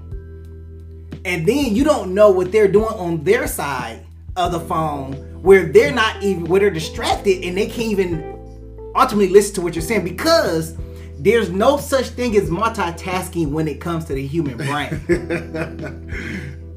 [1.28, 4.06] And then you don't know what they're doing on their side
[4.38, 5.14] of the phone
[5.44, 9.76] where they're not even where they're distracted and they can't even ultimately listen to what
[9.76, 10.78] you're saying because
[11.20, 15.02] there's no such thing as multitasking when it comes to the human brain.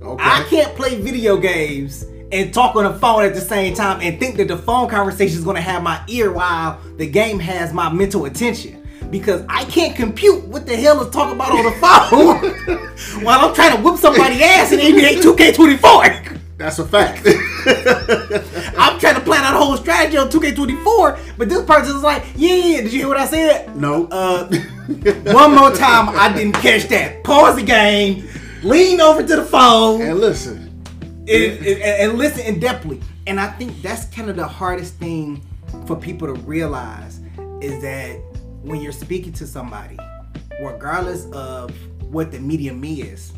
[0.03, 0.25] Okay.
[0.25, 4.19] I can't play video games and talk on the phone at the same time and
[4.19, 7.89] think that the phone conversation is gonna have my ear while the game has my
[7.89, 8.80] mental attention.
[9.11, 13.55] Because I can't compute what the hell is talking about on the phone while I'm
[13.55, 16.41] trying to whip somebody ass in NBA 2K24.
[16.61, 17.27] That's a fact.
[18.77, 22.23] I'm trying to plan out a whole strategy on 2K24, but this person is like,
[22.37, 23.75] yeah, yeah, did you hear what I said?
[23.75, 24.07] No.
[24.09, 24.47] Uh,
[25.33, 27.25] one more time, I didn't catch that.
[27.25, 28.29] Pause the game,
[28.63, 30.85] lean over to the phone, and listen.
[31.03, 33.03] And, and, and listen in depthly.
[33.27, 35.43] And I think that's kind of the hardest thing
[35.87, 37.21] for people to realize
[37.63, 38.21] is that
[38.63, 39.99] when you're speaking to somebody,
[40.61, 41.73] regardless of
[42.13, 43.33] what the medium is,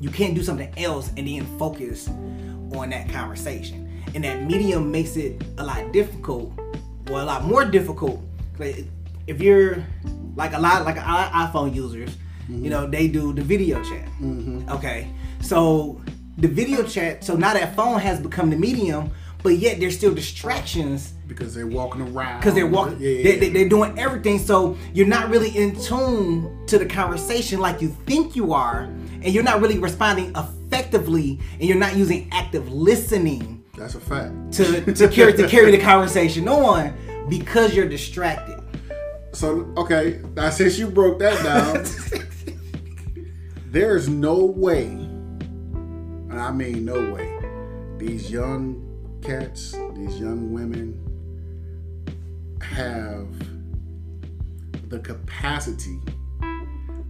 [0.00, 3.88] you can't do something else and then focus on that conversation.
[4.14, 6.52] And that medium makes it a lot difficult,
[7.08, 8.20] well, a lot more difficult.
[8.58, 8.86] Like
[9.26, 9.84] if you're
[10.34, 12.64] like a lot like iPhone users, mm-hmm.
[12.64, 14.06] you know, they do the video chat.
[14.20, 14.68] Mm-hmm.
[14.70, 15.08] Okay,
[15.40, 16.00] so
[16.38, 17.22] the video chat.
[17.22, 19.10] So now that phone has become the medium,
[19.42, 22.40] but yet there's still distractions because they're walking around.
[22.40, 24.38] Because they're walking, yeah, yeah, they, they, are doing everything.
[24.38, 29.26] So you're not really in tune to the conversation like you think you are, and
[29.26, 33.64] you're not really responding effectively, and you're not using active listening.
[33.76, 34.52] That's a fact.
[34.54, 36.94] To to carry to carry the conversation on
[37.28, 38.62] because you're distracted.
[39.32, 41.86] So okay, now since you broke that down,
[43.66, 47.38] there's no way, and I mean no way,
[47.96, 48.88] these young
[49.22, 51.11] cats, these young women
[52.72, 53.28] have
[54.88, 55.98] the capacity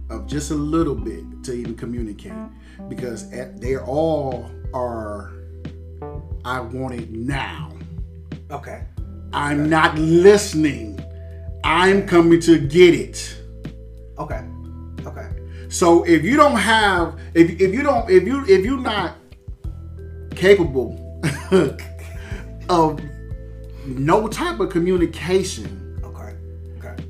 [0.09, 2.33] of just a little bit to even communicate
[2.89, 5.33] because they all are
[6.45, 7.71] I want it now.
[8.51, 8.83] Okay.
[9.31, 9.69] I'm okay.
[9.69, 10.99] not listening.
[11.63, 13.37] I'm coming to get it.
[14.17, 14.43] Okay.
[15.05, 15.29] Okay.
[15.69, 19.15] So if you don't have if if you don't if you if you're not
[20.35, 20.99] capable
[22.69, 22.99] of
[23.85, 25.99] no type of communication.
[26.03, 26.35] Okay.
[26.77, 27.03] Okay.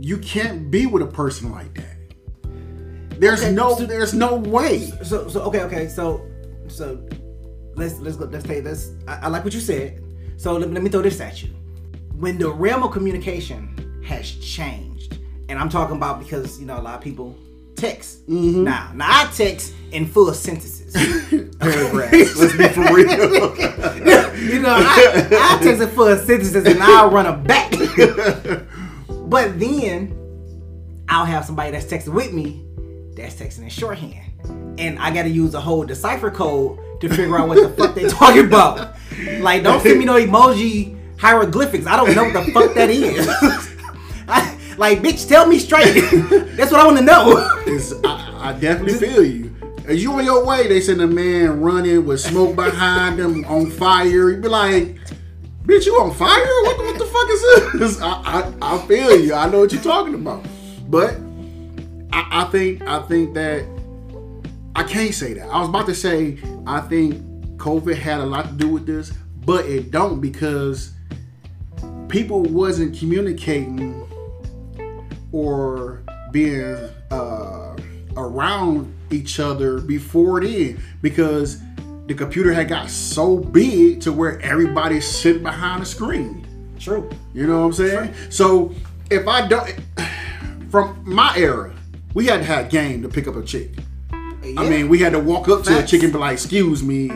[0.00, 1.96] You can't be with a person like that.
[3.18, 4.90] There's okay, no so, there's no way.
[5.02, 5.88] So so okay, okay.
[5.88, 6.26] So
[6.68, 7.06] so
[7.74, 8.92] let's let's go let's take this.
[9.08, 10.02] I, I like what you said.
[10.36, 11.50] So let, let me throw this at you.
[12.18, 16.82] When the realm of communication has changed, and I'm talking about because you know a
[16.82, 17.36] lot of people
[17.76, 18.26] text.
[18.28, 18.64] Mm-hmm.
[18.64, 20.92] Now, now I text in full sentences.
[21.58, 22.36] Paragraphs.
[22.36, 23.72] Let's be for real.
[24.46, 27.70] you know, I, I text in full sentences and I'll run a back.
[29.08, 30.16] but then
[31.08, 32.64] I'll have somebody that's texting with me
[33.16, 34.78] that's texting in shorthand.
[34.78, 38.08] And I gotta use a whole decipher code to figure out what the fuck they
[38.08, 38.94] talking about.
[39.40, 41.86] Like, don't send me no emoji hieroglyphics.
[41.86, 43.26] I don't know what the fuck that is.
[44.28, 45.92] I, like, bitch, tell me straight.
[46.56, 47.36] That's what I want to know.
[48.04, 49.45] I, I, definitely feel you.
[49.86, 53.70] As you on your way, they send a man running with smoke behind him on
[53.70, 54.30] fire.
[54.30, 54.96] You be like,
[55.62, 56.44] bitch, you on fire?
[56.64, 58.00] What the, what the fuck is this?
[58.02, 59.34] I, I, I feel you.
[59.34, 60.44] I know what you're talking about.
[60.88, 61.16] But
[62.12, 63.64] I, I think I think that
[64.74, 65.48] I can't say that.
[65.48, 67.22] I was about to say I think
[67.56, 69.12] COVID had a lot to do with this,
[69.44, 70.94] but it don't because
[72.08, 74.02] people wasn't communicating
[75.30, 77.45] or being uh,
[78.26, 81.60] around each other before then because
[82.06, 86.46] the computer had got so big to where everybody's sitting behind a screen.
[86.78, 87.10] True.
[87.34, 88.12] You know what I'm saying?
[88.12, 88.30] True.
[88.30, 88.74] So
[89.10, 89.74] if I don't,
[90.70, 91.74] from my era,
[92.14, 93.70] we had to have game to pick up a chick.
[94.12, 94.60] Yeah.
[94.60, 95.68] I mean, we had to walk up Facts.
[95.68, 97.10] to a chick and be like, "Excuse me,"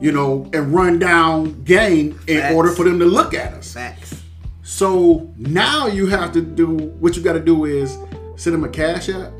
[0.00, 2.54] you know, and run down game in Facts.
[2.54, 3.74] order for them to look at us.
[3.74, 4.22] Facts.
[4.62, 6.68] So now you have to do
[7.00, 7.98] what you got to do is
[8.36, 9.32] send them a cash app.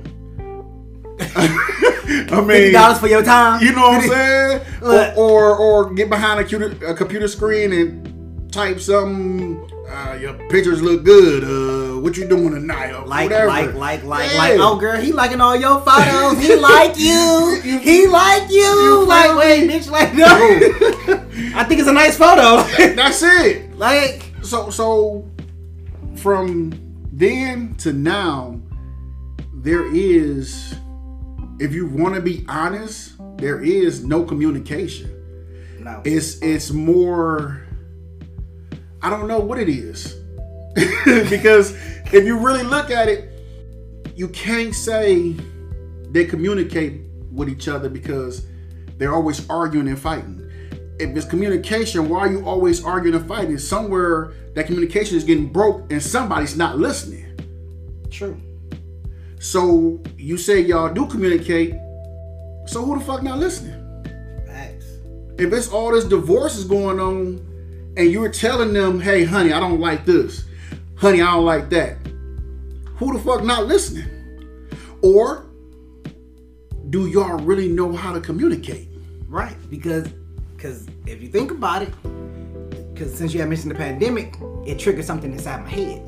[2.32, 3.62] I mean, dollars for your time.
[3.62, 4.60] You know what I'm saying?
[4.82, 9.66] or, or, or get behind a computer, a computer screen and type some.
[9.88, 11.42] Uh, your pictures look good.
[11.42, 12.92] Uh, what you doing tonight?
[12.92, 13.48] Or like, whatever.
[13.48, 14.38] like, like, like, yeah.
[14.38, 14.60] like.
[14.60, 16.40] Oh, girl, he liking all your photos.
[16.40, 17.60] He like you.
[17.62, 18.59] he like you.
[18.59, 20.26] you like, wait, bitch, like no.
[21.57, 22.62] I think it's a nice photo.
[22.94, 23.76] That's it.
[23.76, 25.28] Like so so
[26.16, 26.72] from
[27.12, 28.61] then to now
[29.55, 30.74] there is
[31.61, 35.11] if you want to be honest there is no communication
[35.80, 36.00] no.
[36.04, 37.62] it's it's more
[39.02, 40.14] i don't know what it is
[41.30, 41.72] because
[42.12, 43.28] if you really look at it
[44.16, 45.34] you can't say
[46.11, 48.46] they communicate with each other because
[48.96, 50.40] they're always arguing and fighting
[51.00, 53.56] if it's communication, why are you always arguing and fighting?
[53.56, 57.26] Somewhere that communication is getting broke and somebody's not listening.
[58.11, 58.38] True.
[59.41, 61.72] So you say y'all do communicate.
[62.66, 63.74] So who the fuck not listening?
[64.47, 64.84] Facts.
[65.38, 67.41] if it's all this divorce is going on,
[67.97, 70.45] and you're telling them, "Hey, honey, I don't like this.
[70.97, 71.97] Honey, I don't like that."
[72.97, 74.05] Who the fuck not listening?
[75.01, 75.47] Or
[76.91, 78.88] do y'all really know how to communicate?
[79.26, 80.07] Right, because
[80.55, 81.95] because if you think about it,
[82.93, 84.36] because since you had mentioned the pandemic,
[84.66, 86.03] it triggered something inside my head.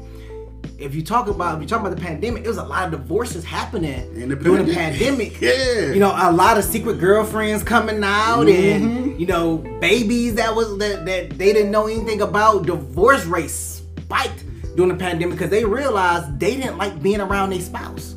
[0.78, 2.90] If you talk about if you talk about the pandemic, there was a lot of
[3.00, 5.40] divorces happening In the during the pandemic.
[5.40, 5.92] Yeah.
[5.92, 8.86] you know, a lot of secret girlfriends coming out, Mm-hmm.
[8.86, 12.66] and you know, babies that was that that they didn't know anything about.
[12.66, 14.44] Divorce rate spiked
[14.76, 18.16] during the pandemic because they realized they didn't like being around their spouse.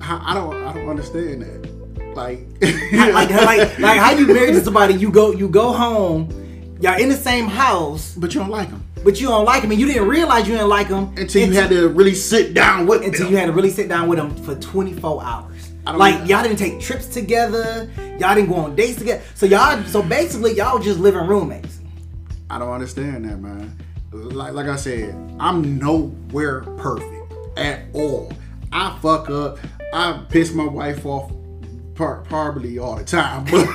[0.00, 1.72] I, I don't I don't understand that.
[2.14, 2.40] Like,
[2.92, 6.28] like, like, like how you married to somebody, you go you go home,
[6.80, 9.70] y'all in the same house, but you don't like them but you don't like him,
[9.70, 12.86] and you didn't realize you didn't like him until you had to really sit down
[12.86, 13.32] with until them.
[13.32, 15.72] you had to really sit down with him for 24 hours.
[15.84, 16.24] Like know.
[16.26, 19.22] y'all didn't take trips together, y'all didn't go on dates together.
[19.34, 21.80] So y'all, so basically y'all just living roommates.
[22.48, 23.76] I don't understand that, man.
[24.12, 28.32] Like like I said, I'm nowhere perfect at all.
[28.70, 29.58] I fuck up.
[29.92, 31.32] I piss my wife off
[31.94, 33.66] par- probably all the time, but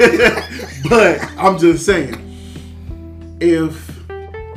[0.89, 2.15] but I'm just saying,
[3.41, 3.96] if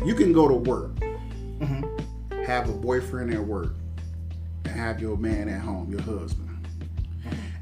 [0.04, 2.42] you can go to work, mm-hmm.
[2.44, 3.74] have a boyfriend at work,
[4.64, 6.48] and have your man at home, your husband.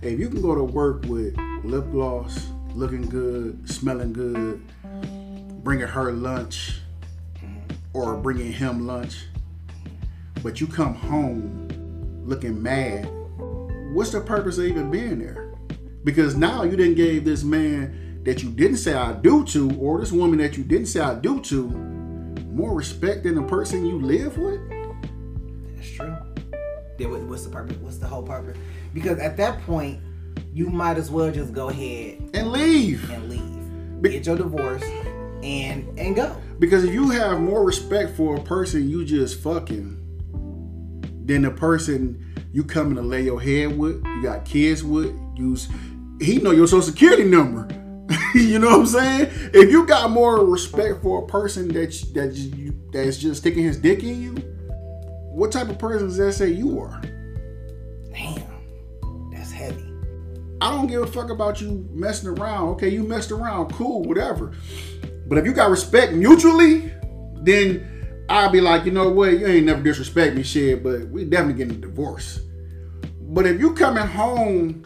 [0.03, 4.62] If you can go to work with lip gloss, looking good, smelling good,
[5.64, 6.80] bringing her lunch
[7.36, 7.59] mm-hmm.
[7.93, 9.24] or bringing him lunch,
[10.43, 11.68] but you come home
[12.24, 13.09] looking mad,
[13.93, 15.53] what's the purpose of even being there?
[16.05, 19.99] Because now you didn't give this man that you didn't say I do to, or
[19.99, 21.97] this woman that you didn't say I do to,
[22.59, 24.61] more respect than the person you live with.
[25.76, 26.16] That's true.
[26.98, 27.76] Then what's the purpose?
[27.76, 28.59] What's the whole purpose?
[28.92, 30.00] Because at that point,
[30.52, 33.09] you might as well just go ahead And leave.
[33.11, 34.82] and leave, Be- get your divorce,
[35.44, 36.36] and and go.
[36.59, 39.94] Because if you have more respect for a person you just fucking
[41.26, 45.68] than the person you coming to lay your head with, you got kids with, use
[46.20, 47.68] he know your social security number.
[48.34, 49.30] you know what I'm saying?
[49.52, 53.76] If you got more respect for a person that that you that's just sticking his
[53.76, 54.34] dick in you,
[55.32, 57.02] what type of person does that say you are?
[58.12, 59.84] Damn, that's heavy.
[60.61, 62.68] I don't give a fuck about you messing around.
[62.70, 64.54] Okay, you messed around, cool, whatever.
[65.26, 66.92] But if you got respect mutually,
[67.42, 71.24] then I'll be like, you know what, you ain't never disrespect me, shit, but we
[71.24, 72.40] definitely getting a divorce.
[73.20, 74.84] But if you coming home,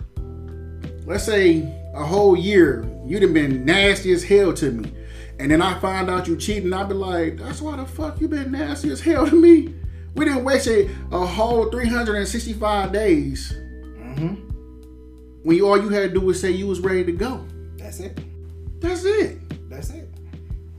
[1.07, 4.93] let's say a whole year, You'd have been nasty as hell to me,
[5.39, 8.29] and then I find out you cheating, I'd be like, that's why the fuck you
[8.29, 9.75] been nasty as hell to me.
[10.15, 14.35] We didn't waste a, a whole 365 days mm-hmm.
[15.43, 17.45] when you, all you had to do was say you was ready to go.
[17.77, 18.21] That's it.
[18.81, 19.69] That's it.
[19.69, 20.09] That's it.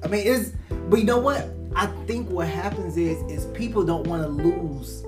[0.03, 0.51] I mean, it's
[0.89, 1.49] but you know what?
[1.76, 5.03] I think what happens is is people don't want to lose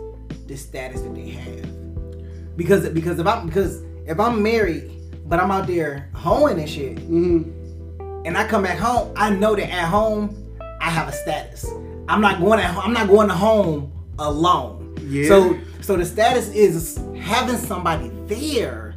[0.48, 4.92] the status that they have because because if I'm because if I'm married
[5.26, 8.26] but I'm out there hoeing and shit mm-hmm.
[8.26, 10.42] and I come back home, I know that at home
[10.82, 11.66] I have a status.
[12.08, 14.96] I'm not going at I'm not going to home alone.
[15.02, 15.28] Yeah.
[15.28, 18.94] So so the status is having somebody there.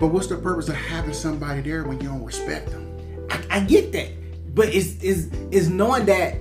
[0.00, 2.88] But what's the purpose of having somebody there when you don't respect them?
[3.30, 4.10] I, I get that,
[4.54, 6.36] but it's is is knowing that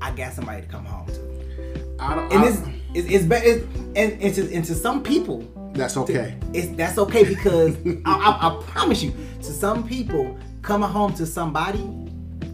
[0.00, 1.96] I got somebody to come home to.
[1.98, 2.32] I don't.
[2.32, 2.62] and I- it's
[2.92, 3.64] it's, it's better it's,
[3.96, 5.42] and, and, to, and to some people
[5.80, 6.36] that's okay.
[6.52, 11.26] it's that's okay because I, I, I promise you to some people coming home to
[11.26, 11.82] somebody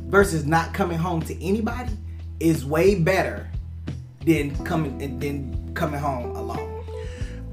[0.06, 1.92] versus not coming home to anybody
[2.38, 3.50] is way better
[4.24, 6.84] than coming than coming home alone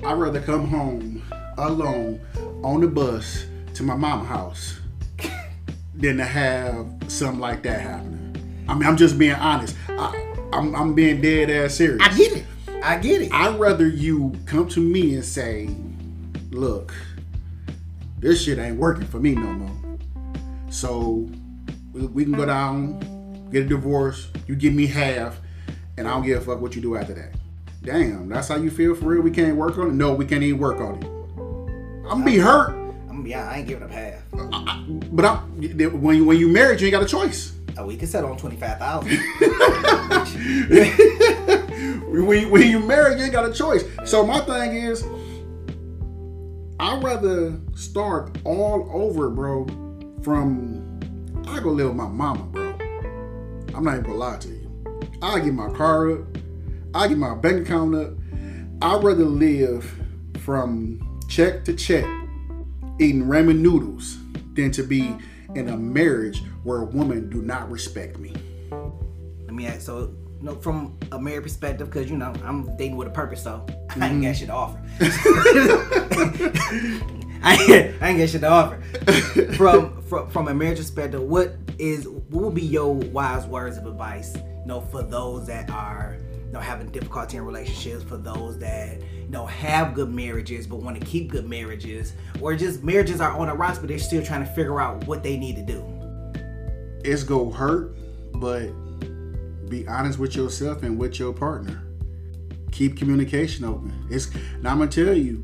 [0.05, 1.24] I'd rather come home
[1.57, 2.21] alone
[2.63, 4.80] on the bus to my mama house
[5.95, 8.65] than to have something like that happening.
[8.67, 9.76] I mean, I'm just being honest.
[9.89, 12.01] I, I'm, I'm being dead ass serious.
[12.01, 12.45] i get it
[12.84, 15.69] i get it I'd rather you come to me and say,
[16.51, 16.93] look,
[18.19, 19.97] this shit ain't working for me no more.
[20.69, 21.29] So
[21.93, 25.39] we, we can go down, get a divorce, you give me half,
[25.97, 27.34] and I don't give a fuck what you do after that.
[27.84, 29.21] Damn, that's how you feel for real?
[29.21, 29.93] We can't work on it?
[29.93, 31.03] No, we can't even work on it.
[32.05, 32.69] I'm gonna be hurt.
[33.09, 34.21] I'm, yeah i ain't giving up half
[35.11, 37.53] But I, when you when you married, you ain't got a choice.
[37.77, 39.09] oh, we can settle on 25000
[40.69, 40.86] when,
[41.47, 41.47] you-
[42.22, 43.84] when you marry, you ain't got a choice.
[44.05, 45.03] So my thing is,
[46.80, 49.66] I'd rather start all over, bro.
[50.22, 50.99] From
[51.47, 52.72] I go live with my mama, bro.
[53.76, 55.09] I'm not even gonna lie to you.
[55.22, 56.20] I get my car up.
[56.93, 58.14] I get my bank account up.
[58.82, 59.91] I'd rather live
[60.39, 62.05] from check to check,
[62.99, 64.18] eating ramen noodles,
[64.53, 65.18] than to be
[65.55, 68.34] in a marriage where women do not respect me.
[69.45, 69.82] Let me ask.
[69.82, 70.14] So,
[70.44, 73.66] you know, from a married perspective, because you know I'm dating with a purpose, so
[73.66, 74.04] mm-hmm.
[74.04, 74.78] I ain't got shit to offer.
[77.41, 78.82] I ain't, I ain't got shit to offer.
[79.54, 83.86] from, from from a marriage perspective, what is what would be your wise words of
[83.86, 84.36] advice?
[84.36, 89.00] You know, for those that are you know having difficulty in relationships, for those that
[89.00, 93.32] you know have good marriages but want to keep good marriages, or just marriages are
[93.32, 95.86] on the rocks but they're still trying to figure out what they need to do.
[97.06, 97.96] It's gonna hurt,
[98.34, 98.74] but
[99.74, 101.84] be honest with yourself and with your partner.
[102.71, 103.91] Keep communication open.
[104.09, 105.43] It's now I'm gonna tell you,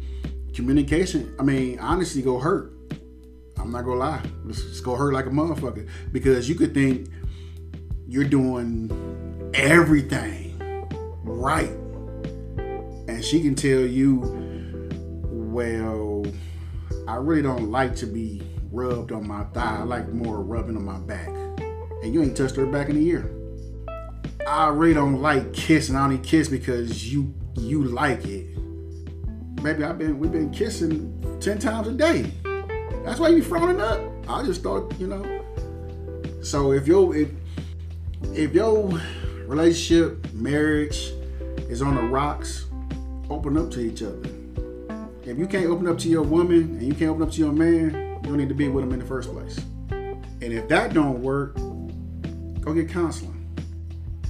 [0.54, 1.34] communication.
[1.40, 2.72] I mean, honestly, go hurt.
[3.58, 4.22] I'm not gonna lie.
[4.48, 7.10] It's, it's gonna hurt like a motherfucker because you could think
[8.08, 8.92] you're doing
[9.56, 10.60] everything
[11.24, 11.72] right,
[13.08, 14.22] and she can tell you,
[15.32, 16.24] well,
[17.08, 19.78] I really don't like to be rubbed on my thigh.
[19.80, 21.30] I like more rubbing on my back,
[22.04, 23.39] and you ain't touched her back in a year.
[24.50, 25.96] I really don't like kissing.
[25.96, 28.48] I only kiss because you you like it.
[29.62, 32.32] Maybe I've been we've been kissing ten times a day.
[33.06, 34.02] That's why you frowning up.
[34.28, 36.42] I just thought, you know.
[36.42, 37.30] So if your if
[38.34, 39.00] if your
[39.46, 41.14] relationship, marriage
[41.70, 42.66] is on the rocks,
[43.30, 44.28] open up to each other.
[45.26, 47.54] If you can't open up to your woman and you can't open up to your
[47.54, 47.94] man,
[48.24, 49.60] you don't need to be with them in the first place.
[49.92, 51.56] And if that don't work,
[52.62, 53.39] go get counseling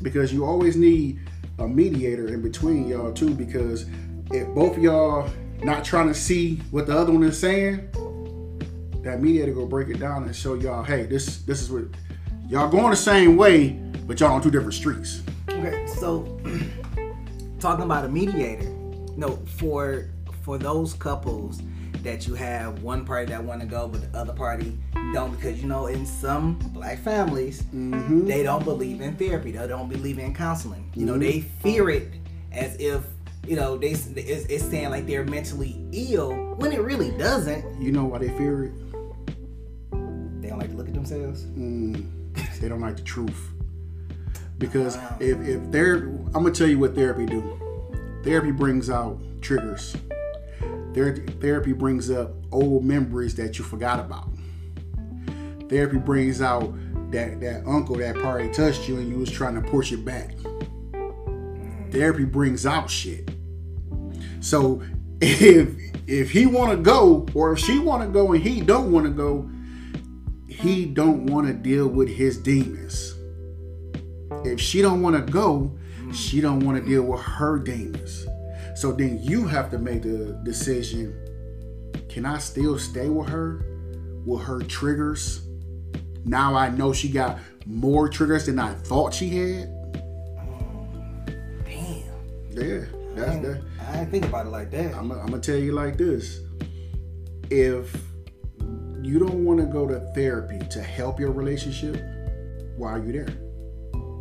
[0.01, 1.19] because you always need
[1.59, 3.33] a mediator in between y'all too.
[3.33, 3.85] Because
[4.31, 5.29] if both y'all
[5.63, 7.89] not trying to see what the other one is saying,
[9.03, 11.83] that mediator go break it down and show y'all, hey, this this is what
[12.47, 13.69] y'all going the same way,
[14.05, 15.21] but y'all on two different streets.
[15.49, 16.39] Okay, so
[17.59, 18.69] talking about a mediator,
[19.17, 20.09] no, for
[20.41, 21.61] for those couples
[22.03, 24.77] that you have one party that want to go, but the other party
[25.13, 28.25] don't because you know in some black families mm-hmm.
[28.25, 29.51] they don't believe in therapy.
[29.51, 30.89] They don't believe in counseling.
[30.93, 31.13] You mm-hmm.
[31.13, 32.13] know they fear it
[32.51, 33.03] as if
[33.47, 37.81] you know they it's, it's, saying like they're mentally ill when it really doesn't.
[37.81, 38.73] You know why they fear it?
[40.41, 41.45] They don't like to look at themselves.
[41.45, 42.05] Mm,
[42.59, 43.51] they don't like the truth.
[44.57, 45.17] Because wow.
[45.21, 47.57] if, if they're i'm gonna tell you what therapy do.
[48.23, 49.95] Therapy brings out triggers.
[50.93, 54.27] Therapy brings up old memories that you forgot about
[55.69, 56.73] Therapy brings out
[57.11, 60.35] that that uncle that probably touched you and you was trying to push it back.
[61.91, 63.29] Therapy brings out shit.
[64.41, 64.81] So
[65.21, 65.75] if
[66.07, 69.05] if he want to go or if she want to go and he don't want
[69.05, 69.49] to go,
[70.47, 73.15] he don't want to deal with his demons.
[74.43, 75.77] If she don't want to go,
[76.13, 78.25] she don't want to deal with her demons.
[78.75, 81.13] So then you have to make the decision,
[82.07, 83.65] can I still stay with her?
[84.25, 85.41] With her triggers?
[86.25, 89.75] Now I know she got more triggers than I thought she had.
[91.65, 92.03] damn.
[92.51, 93.61] Yeah, that's I that.
[93.87, 94.93] I didn't think about it like that.
[94.95, 96.41] I'm, I'm gonna tell you like this:
[97.49, 97.95] if
[99.01, 101.95] you don't want to go to therapy to help your relationship,
[102.77, 103.27] why are you there?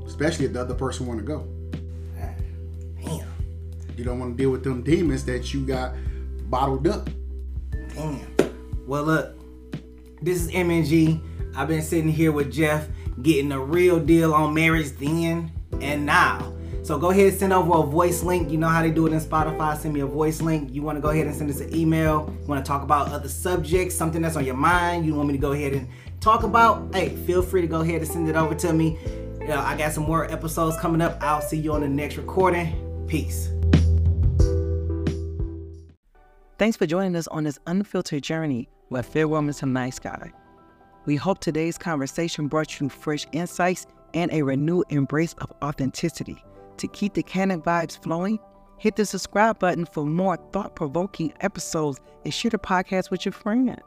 [0.06, 1.46] Especially if the other person want to go.
[3.02, 3.26] Damn.
[3.96, 5.94] You don't want to deal with them demons that you got
[6.48, 7.10] bottled up.
[7.94, 8.26] Damn.
[8.86, 9.37] Well, look,
[10.22, 11.22] this is MNG.
[11.56, 12.88] I've been sitting here with Jeff
[13.22, 15.50] getting a real deal on marriage then
[15.80, 16.54] and now.
[16.82, 18.50] So go ahead and send over a voice link.
[18.50, 19.76] You know how they do it in Spotify.
[19.76, 20.72] Send me a voice link.
[20.72, 22.34] You want to go ahead and send us an email.
[22.40, 25.04] You want to talk about other subjects, something that's on your mind.
[25.04, 25.86] You want me to go ahead and
[26.20, 26.94] talk about.
[26.94, 28.98] Hey, feel free to go ahead and send it over to me.
[29.40, 31.18] Know, I got some more episodes coming up.
[31.22, 33.06] I'll see you on the next recording.
[33.06, 33.50] Peace.
[36.58, 39.68] Thanks for joining us on this unfiltered journey with Farewell Mr.
[39.68, 40.32] Nice Guy.
[41.06, 46.42] We hope today's conversation brought you fresh insights and a renewed embrace of authenticity.
[46.78, 48.38] To keep the canon vibes flowing,
[48.78, 53.32] hit the subscribe button for more thought provoking episodes and share the podcast with your
[53.32, 53.80] friends.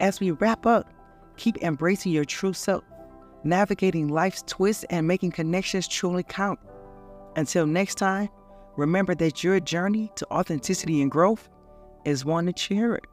[0.00, 0.90] As we wrap up,
[1.36, 2.84] keep embracing your true self,
[3.44, 6.58] navigating life's twists, and making connections truly count.
[7.36, 8.28] Until next time,
[8.76, 11.48] remember that your journey to authenticity and growth
[12.04, 13.04] is one to cherish.